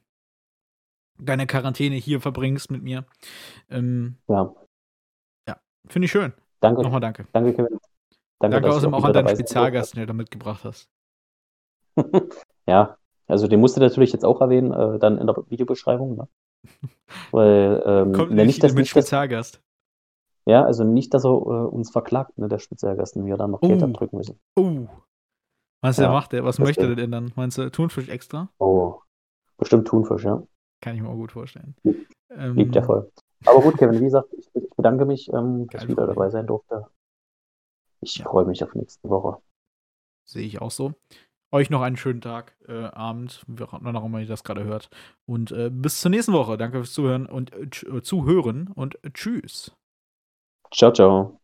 [1.18, 3.06] deine Quarantäne hier verbringst mit mir.
[3.70, 4.54] Ähm, ja.
[5.48, 5.58] Ja,
[5.88, 6.34] finde ich schön.
[6.60, 6.82] Danke.
[6.82, 7.28] Nochmal danke.
[7.34, 7.80] Danke, Kevin.
[8.40, 10.90] Danke, danke außerdem auch an deinen Spezialgast, den du da mitgebracht hast.
[12.68, 12.98] ja,
[13.28, 16.16] also den musst du natürlich jetzt auch erwähnen, äh, dann in der Videobeschreibung.
[16.16, 16.28] Ne?
[17.32, 19.62] Weil, ähm, Kommt nicht, nicht, dass, mit nicht, Spezialgast.
[20.46, 23.62] ja, also nicht, dass er äh, uns verklagt, ne, der Spezialgast, und wir dann noch
[23.62, 23.86] Geld uh.
[23.86, 24.40] abdrücken müssen.
[24.56, 24.88] Oh.
[25.82, 26.44] Was ja, der macht der?
[26.44, 27.32] Was möchte der denn dann?
[27.36, 28.50] Meinst du Thunfisch extra?
[28.58, 29.02] Oh.
[29.58, 30.44] Bestimmt Thunfisch, ja.
[30.82, 31.76] Kann ich mir auch gut vorstellen.
[31.84, 33.12] Liebt ähm, der voll.
[33.46, 36.48] Aber gut, Kevin, wie gesagt, ich, ich bedanke mich, ähm, dass ich wieder dabei sein
[36.48, 36.86] durfte.
[38.02, 38.26] Ich ja.
[38.26, 39.42] freue mich auf nächste Woche.
[40.26, 40.94] Sehe ich auch so.
[41.52, 44.90] Euch noch einen schönen Tag, äh, Abend, wann auch immer ihr das gerade hört.
[45.26, 46.58] Und äh, bis zur nächsten Woche.
[46.58, 49.72] Danke fürs Zuhören und äh, Zuhören und tschüss.
[50.72, 51.40] Ciao, ciao.